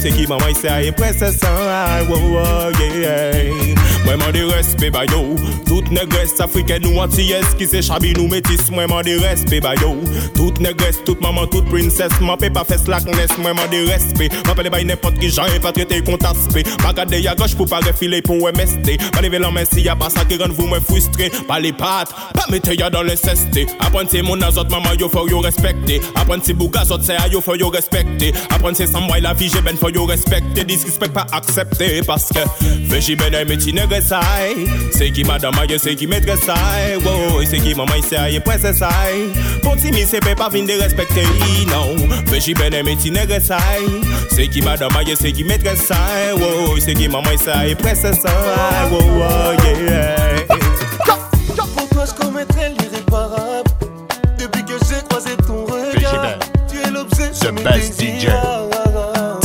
se 0.00 0.12
ki 0.14 0.26
maman 0.30 0.54
se 0.54 0.68
a 0.68 0.80
ye 0.82 0.92
prese 0.92 1.32
say 1.38 2.06
Wow, 2.08 2.70
yeah 2.80 3.74
Mwen 4.02 4.18
man 4.18 4.32
de 4.34 4.42
respect 4.50 4.92
ba 4.92 5.04
yo. 5.06 5.36
Tout 5.68 5.86
negres 5.94 6.34
afriken 6.42 6.82
nou 6.82 7.02
antiyes 7.04 7.54
Ki 7.58 7.68
se 7.70 7.82
chabi 7.82 8.12
nou 8.18 8.28
metis. 8.28 8.68
Mwen 8.70 8.90
man 8.90 9.06
de 9.06 9.18
respect 9.22 9.62
ba 9.62 9.74
yo. 9.80 9.94
Tout 10.34 10.58
negres, 10.60 10.98
tout 11.06 11.20
maman, 11.22 11.46
tout 11.46 11.66
princess 11.70 12.12
Mwen 12.20 12.40
pe 12.40 12.50
pa 12.54 12.64
fes 12.68 12.88
laknes 12.90 13.36
Mwen 13.38 13.56
man 13.58 13.70
de 13.72 13.84
respect 13.90 14.34
Mwen 14.46 14.58
pe 14.58 14.66
de 14.66 14.74
bay 14.74 14.86
nepot 14.88 15.18
ki 15.22 15.30
jan 15.30 15.50
E 15.54 15.62
pa 15.62 15.74
trete 15.74 16.02
kon 16.06 16.20
taspe 16.22 16.66
Pa 16.82 16.94
gade 16.96 17.22
ya 17.22 17.36
goch 17.38 17.54
pou 17.58 17.70
pa 17.70 17.82
refile 17.86 18.22
pou 18.26 18.50
MST 18.50 18.96
Pa 19.12 19.22
leve 19.22 19.38
lan 19.42 19.54
men 19.54 19.66
si 19.68 19.84
ya 19.86 19.94
pa 19.98 20.10
sa 20.12 20.24
ki 20.28 20.38
ren 20.40 20.52
vou 20.56 20.68
mwen 20.70 20.82
frustre. 20.84 21.28
Pa 21.48 21.58
le 21.62 21.72
pat, 21.76 22.12
pa 22.36 22.46
te 22.72 22.80
ya 22.80 22.90
dans 22.90 23.02
les 23.02 23.16
cesté 23.16 23.66
Apprendre 23.80 24.08
c'est 24.10 24.22
mon 24.22 24.40
azot 24.40 24.64
maman 24.70 24.94
yo 24.98 25.08
faut 25.08 25.28
yo 25.28 25.40
respecter 25.40 26.00
Apprendre 26.14 26.42
c'est 26.44 26.52
bougazot 26.52 27.00
c'est 27.02 27.16
a 27.16 27.28
yo 27.28 27.40
faut 27.40 27.54
yo 27.54 27.68
respecter 27.68 28.32
Apprendre 28.50 28.76
c'est 28.76 28.86
samboy 28.86 29.20
la 29.20 29.34
vie 29.34 29.50
j'ai 29.52 29.60
ben 29.60 29.76
faut 29.76 29.90
yo 29.90 30.04
respecter 30.04 30.64
Disrespect 30.64 31.12
pas 31.12 31.26
accepter 31.32 32.02
parce 32.02 32.28
que 32.30 32.40
Veji 32.88 33.16
ben 33.16 33.32
aime 33.34 33.56
ti 33.56 33.72
negre 33.72 34.00
sai 34.02 34.54
C'est 34.92 35.10
qui 35.10 35.24
madame 35.24 35.54
aye 35.58 35.78
c'est 35.78 35.94
qui 35.94 36.06
maîtresse 36.06 36.40
sai 36.40 36.96
Wow 36.96 37.42
c'est 37.44 37.58
qui 37.58 37.74
maman 37.74 37.92
c'est 38.08 38.16
aye 38.16 38.40
presse 38.40 38.62
sai 38.62 39.28
Pour 39.62 39.76
ti 39.76 39.90
mi 39.90 40.02
de 40.02 40.82
respecter 40.82 41.22
non. 41.68 41.96
C'est 42.28 42.38
qui 42.40 42.54
madame 44.62 44.96
aye 44.96 45.14
c'est 45.16 45.32
qui 45.32 45.44
maîtresse 45.44 45.86
sai 45.86 46.32
Wow 46.32 46.76
maman 47.10 47.28
c'est 47.36 47.50
aye 47.50 47.74
presse 47.74 48.02
sai 48.02 48.90
Wow 48.90 49.18
wow 49.18 49.52
yeah 49.64 50.41
commettrais 52.42 52.70
l'irréparable. 52.70 53.70
Depuis 54.38 54.64
que 54.64 54.72
j'ai 54.88 55.00
croisé 55.08 55.36
ton 55.46 55.64
regard, 55.64 56.38
tu 56.68 56.78
es 56.78 56.90
l'objet 56.90 57.28
de 57.30 57.46
The 57.46 57.52
mes 57.52 57.62
best 57.62 58.00
DJ. 58.00 58.26
désirs. 58.26 59.38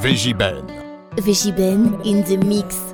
Vegiben. 0.00 0.62
Vegiben 1.18 1.98
in 2.04 2.22
the 2.22 2.36
mix. 2.44 2.91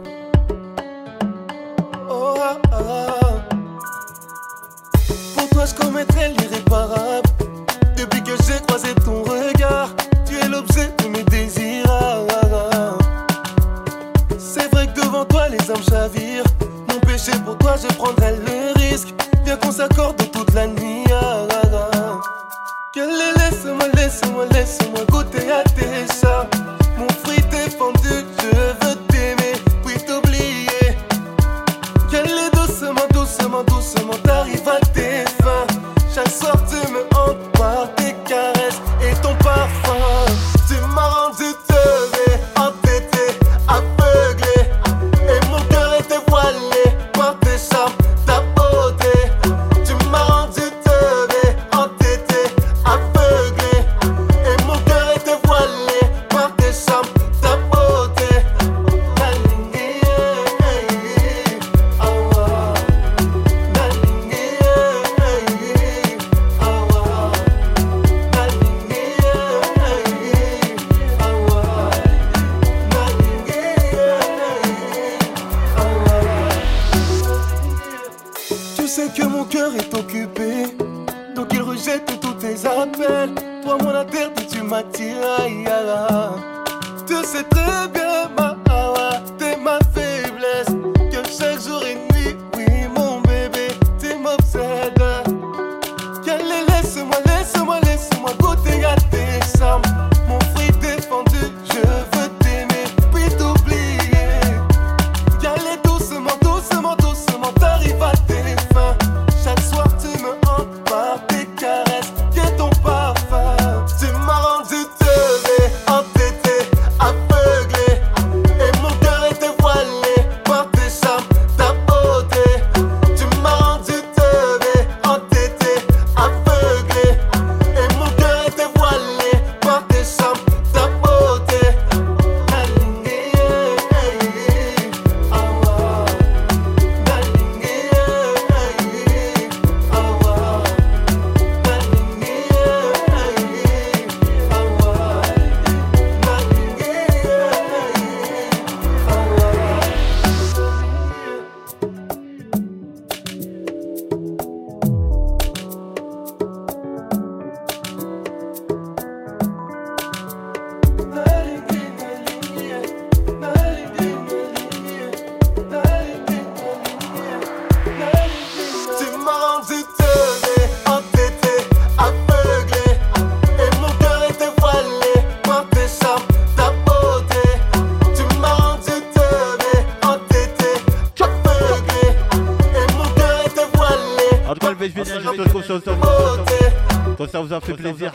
Ça 187.61 187.67
fait 187.67 187.75
plaisir. 187.75 188.13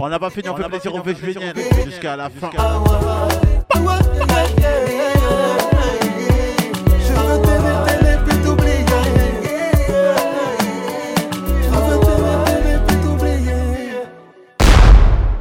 On 0.00 0.08
n'a 0.08 0.18
pas 0.18 0.30
fini, 0.30 0.48
on 0.48 0.56
fait 0.56 0.68
plaisir 0.68 0.94
au 0.94 1.02
Vegiben 1.02 1.54
jusqu'à 1.84 2.16
la 2.16 2.30
fin. 2.30 2.50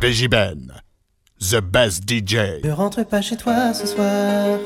Vegiben. 0.01 0.73
The 1.39 1.61
best 1.61 2.03
DJ. 2.07 2.63
Ne 2.63 2.71
rentre 2.71 3.03
pas 3.03 3.21
chez 3.21 3.35
toi 3.35 3.73
ce 3.73 3.87
soir. 3.87 4.59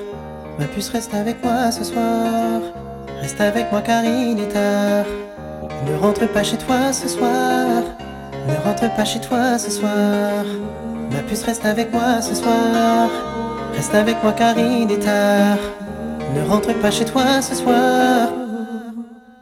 Ma 0.60 0.66
puce 0.66 0.90
reste 0.90 1.14
avec 1.14 1.44
moi 1.44 1.72
ce 1.72 1.84
soir. 1.84 2.62
Reste 3.28 3.42
avec 3.42 3.70
moi 3.74 3.82
car 3.82 4.06
il 4.06 4.40
est 4.40 4.54
tard. 4.54 5.06
Ne 5.86 5.98
rentre 5.98 6.26
pas 6.32 6.44
chez 6.44 6.56
toi 6.56 6.94
ce 6.94 7.10
soir. 7.10 7.84
Ne 8.48 8.56
rentre 8.64 8.90
pas 8.96 9.04
chez 9.04 9.20
toi 9.20 9.60
ce 9.60 9.70
soir. 9.70 10.46
Ma 11.12 11.20
puce 11.28 11.44
reste 11.44 11.66
avec 11.66 11.92
moi 11.92 12.22
ce 12.22 12.34
soir. 12.34 13.10
Reste 13.76 13.94
avec 13.94 14.24
moi 14.24 14.32
car 14.32 14.58
il 14.58 14.90
est 14.90 15.04
tard. 15.04 15.58
Ne 16.36 16.50
rentre 16.50 16.74
pas 16.76 16.90
chez 16.90 17.04
toi 17.04 17.42
ce 17.42 17.54
soir. 17.54 18.30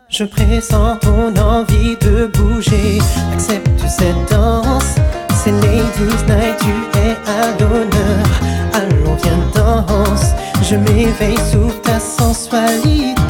Je 0.09 0.23
pressens 0.23 0.97
ton 1.01 1.36
envie 1.39 1.95
de 2.01 2.25
bouger. 2.25 2.97
Accepte 3.33 3.81
cette 3.88 4.31
danse. 4.31 4.95
C'est 5.29 5.51
Ladies 5.51 6.23
Night, 6.27 6.57
tu 6.59 6.97
es 7.01 7.15
à 7.39 7.51
l'honneur. 7.59 8.25
Allons, 8.73 9.15
viens, 9.21 9.43
danse. 9.53 10.31
Je 10.63 10.75
m'éveille 10.75 11.38
sous 11.51 11.71
ta 11.83 11.99
sensualité. 11.99 13.24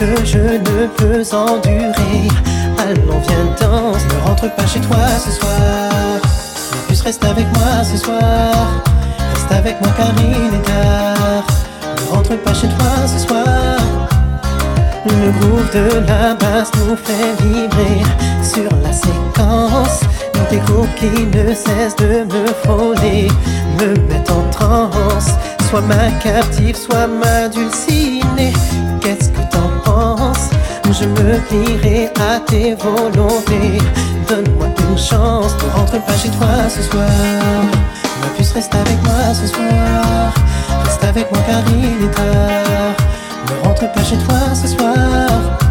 Que 0.00 0.24
je 0.24 0.38
ne 0.38 0.86
peux 0.96 1.22
endurer. 1.36 2.28
Allons, 2.78 3.20
viens, 3.28 3.46
danse. 3.60 4.02
Ne 4.08 4.28
rentre 4.28 4.54
pas 4.54 4.66
chez 4.66 4.80
toi 4.80 4.96
ce 5.22 5.30
soir. 5.30 5.90
Mais 6.72 6.86
plus 6.86 7.02
reste 7.02 7.22
avec 7.24 7.46
moi 7.52 7.84
ce 7.84 7.98
soir. 7.98 8.54
Reste 9.34 9.52
avec 9.52 9.78
moi 9.82 9.90
car 9.98 10.12
il 10.18 10.54
est 10.54 10.62
tard. 10.62 11.44
Ne 11.98 12.16
rentre 12.16 12.36
pas 12.38 12.54
chez 12.54 12.68
toi 12.68 12.92
ce 13.06 13.18
soir. 13.26 13.76
Le 15.04 15.30
groove 15.38 15.70
de 15.74 16.06
la 16.08 16.34
basse 16.34 16.70
nous 16.78 16.96
fait 16.96 17.32
vibrer 17.42 18.02
sur 18.42 18.70
la 18.82 18.92
séquence. 18.92 20.00
Des 20.50 20.58
groupes 20.58 20.94
qui 20.96 21.26
ne 21.26 21.54
cessent 21.54 21.96
de 21.96 22.24
me 22.24 22.46
frôler, 22.64 23.28
me 23.78 23.94
mettent 24.08 24.30
en 24.30 24.48
transe. 24.50 25.32
Soit 25.68 25.82
ma 25.82 26.10
captive, 26.22 26.76
soit 26.76 27.06
ma 27.06 27.48
dulcinée. 27.48 28.52
Je 31.00 31.06
me 31.06 31.38
plierai 31.48 32.10
à 32.20 32.40
tes 32.40 32.74
volontés. 32.74 33.78
Donne-moi 34.28 34.66
une 34.90 34.98
chance, 34.98 35.54
ne 35.64 35.70
rentre 35.70 36.04
pas 36.04 36.12
chez 36.12 36.28
toi 36.28 36.68
ce 36.68 36.82
soir. 36.82 37.08
Ma 38.20 38.26
puce 38.36 38.52
reste 38.52 38.74
avec 38.74 39.02
moi 39.04 39.32
ce 39.32 39.46
soir. 39.46 40.34
Reste 40.84 41.04
avec 41.04 41.32
moi 41.32 41.40
car 41.48 41.62
il 41.72 42.04
est 42.04 42.10
tard. 42.10 42.96
Ne 43.48 43.66
rentre 43.66 43.90
pas 43.92 44.04
chez 44.04 44.18
toi 44.18 44.54
ce 44.54 44.68
soir. 44.68 45.69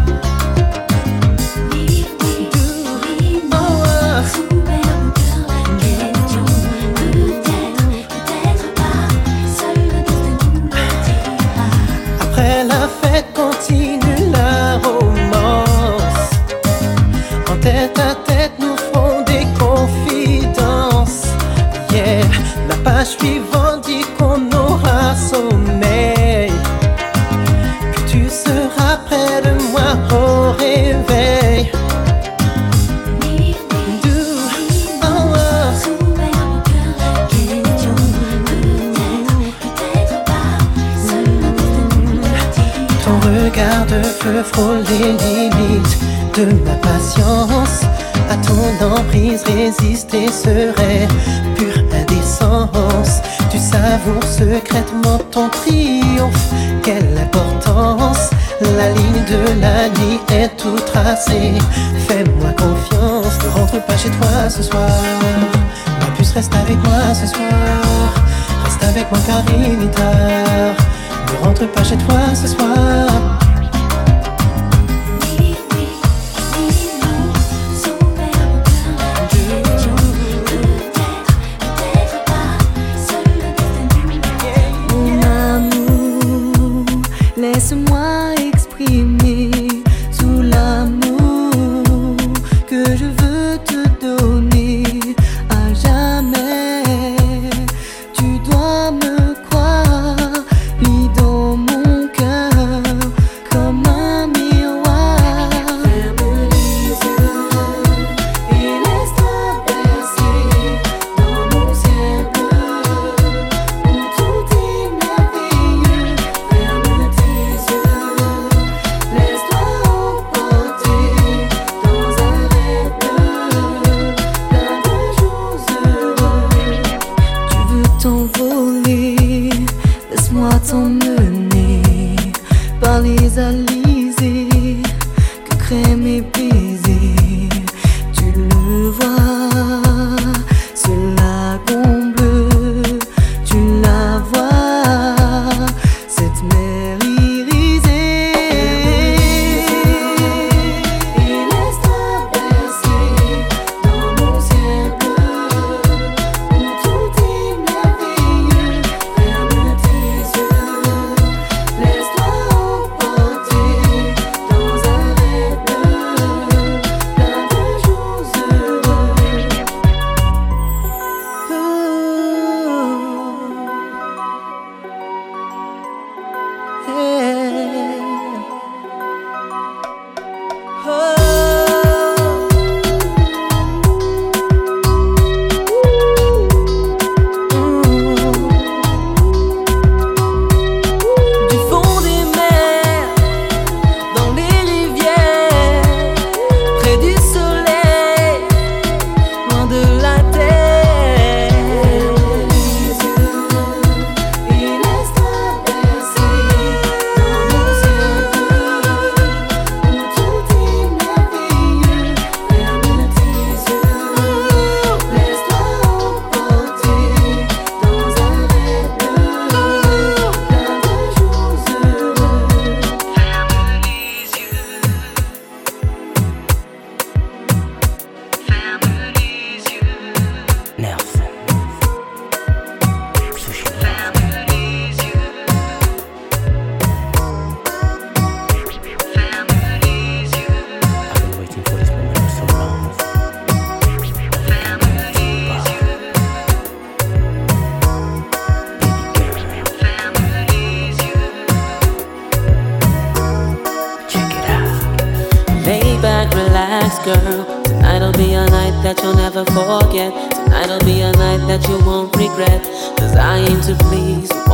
Ton 43.60 43.66
regard 43.66 43.86
de 43.86 44.02
feu 44.02 44.42
frôle 44.42 44.82
les 44.88 45.12
limites 45.12 45.98
de 46.34 46.44
ma 46.64 46.74
patience. 46.76 47.82
À 48.30 48.36
ton 48.36 48.86
emprise, 48.86 49.42
résister 49.42 50.28
serait 50.28 51.06
pure 51.56 51.82
indécence. 51.92 53.20
Tu 53.50 53.58
savoures 53.58 54.24
secrètement 54.24 55.18
ton 55.30 55.48
triomphe. 55.48 56.52
Quelle 56.82 57.18
importance! 57.18 58.30
La 58.78 58.90
ligne 58.90 59.24
de 59.28 59.60
la 59.60 59.88
nuit 59.88 60.20
est 60.32 60.56
tout 60.56 60.78
tracée. 60.86 61.52
Fais-moi 62.08 62.52
confiance, 62.52 63.38
ne 63.44 63.58
rentre 63.58 63.84
pas 63.84 63.96
chez 63.96 64.10
toi 64.10 64.48
ce 64.48 64.62
soir. 64.62 64.88
Ma 66.00 66.06
puce 66.16 66.32
reste 66.32 66.54
avec 66.54 66.76
moi 66.84 67.14
ce 67.14 67.26
soir. 67.26 68.14
Reste 68.64 68.84
avec 68.84 69.10
moi 69.10 69.20
car 69.26 69.42
il 69.54 69.84
est 69.84 69.90
tard. 69.90 70.76
Ne 71.32 71.46
rentre 71.46 71.66
pas 71.72 71.84
chez 71.84 71.96
toi 71.96 72.20
ce 72.34 72.48
soir. 72.48 73.39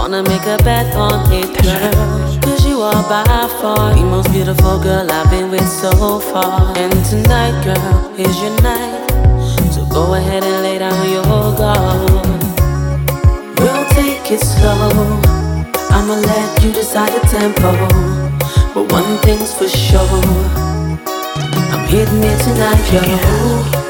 Wanna 0.08 0.22
make 0.22 0.46
a 0.46 0.56
bet 0.62 0.94
on 0.94 1.32
it, 1.32 1.50
girl. 1.64 2.40
Cause 2.40 2.64
you 2.64 2.80
are 2.80 3.02
by 3.08 3.24
far 3.60 3.92
the 3.92 4.04
most 4.04 4.30
beautiful 4.30 4.78
girl 4.78 5.10
I've 5.10 5.28
been 5.32 5.50
with 5.50 5.68
so 5.68 6.20
far. 6.20 6.78
And 6.78 6.92
tonight, 7.04 7.60
girl, 7.64 8.14
is 8.16 8.40
your 8.40 8.54
night. 8.62 9.10
So 9.72 9.84
go 9.86 10.14
ahead 10.14 10.44
and 10.44 10.62
lay 10.62 10.78
down 10.78 11.10
your 11.10 11.24
guard. 11.58 12.24
We'll 13.58 13.84
take 13.98 14.30
it 14.30 14.38
slow. 14.38 14.92
I'ma 15.90 16.14
let 16.14 16.62
you 16.62 16.70
decide 16.70 17.12
the 17.12 17.26
tempo. 17.26 17.72
But 18.74 18.92
one 18.92 19.18
thing's 19.26 19.52
for 19.52 19.66
sure. 19.66 20.22
I'm 21.74 21.88
hitting 21.88 22.22
it 22.22 22.38
tonight, 22.44 22.92
yo. 22.92 23.85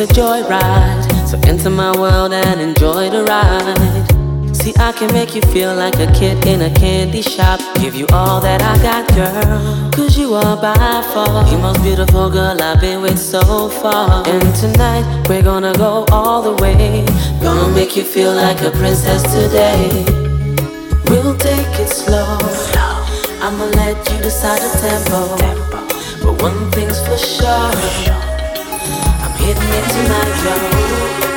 A 0.00 0.06
joyride. 0.06 1.28
So 1.28 1.38
enter 1.44 1.68
my 1.68 1.92
world 1.98 2.32
and 2.32 2.60
enjoy 2.60 3.10
the 3.10 3.22
ride. 3.24 4.56
See, 4.56 4.72
I 4.78 4.92
can 4.92 5.12
make 5.12 5.34
you 5.34 5.42
feel 5.52 5.74
like 5.74 5.96
a 5.96 6.10
kid 6.12 6.46
in 6.46 6.62
a 6.62 6.70
candy 6.74 7.20
shop. 7.20 7.60
Give 7.76 7.94
you 7.94 8.06
all 8.12 8.40
that 8.40 8.62
I 8.62 8.76
got, 8.82 9.06
girl. 9.14 9.90
Cause 9.92 10.16
you 10.16 10.34
are 10.34 10.56
by 10.56 10.74
far 11.12 11.44
the 11.44 11.58
most 11.58 11.82
beautiful 11.82 12.30
girl 12.30 12.56
I've 12.62 12.80
been 12.80 13.02
with 13.02 13.18
so 13.18 13.68
far. 13.68 14.26
And 14.26 14.54
tonight, 14.56 15.04
we're 15.28 15.42
gonna 15.42 15.74
go 15.74 16.06
all 16.10 16.40
the 16.40 16.62
way. 16.62 17.04
Gonna 17.42 17.74
make 17.74 17.94
you 17.94 18.04
feel 18.04 18.32
like 18.32 18.62
a 18.62 18.70
princess 18.70 19.22
today. 19.22 19.88
We'll 21.10 21.36
take 21.36 21.72
it 21.78 21.88
slow. 21.88 22.38
I'ma 23.42 23.66
let 23.76 23.96
you 24.10 24.18
decide 24.18 24.62
the 24.62 24.72
tempo. 24.80 25.20
But 26.24 26.42
one 26.42 26.70
thing's 26.70 26.98
for 27.06 27.18
sure. 27.18 27.46
I'm 27.46 27.76
hitting 27.76 28.29
Hit 29.40 29.56
my 29.56 29.80
tomorrow. 29.88 31.29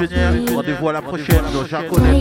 les 0.00 0.06
yeux, 0.06 0.54
rendez-vous 0.54 0.88
à 0.88 0.92
la 0.92 1.02
prochaine. 1.02 1.42
dans 1.52 1.64
Jarconnet. 1.64 2.17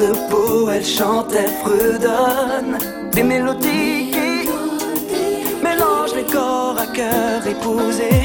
de 0.00 0.70
elle 0.72 0.84
chante, 0.84 1.32
elle 1.34 1.50
fredonne 1.62 2.78
des 3.12 3.22
mélodies 3.22 4.10
qui 4.12 4.48
mélangent 5.62 6.14
les 6.14 6.24
corps 6.24 6.76
à 6.78 6.86
cœur 6.86 7.46
épousés. 7.46 8.19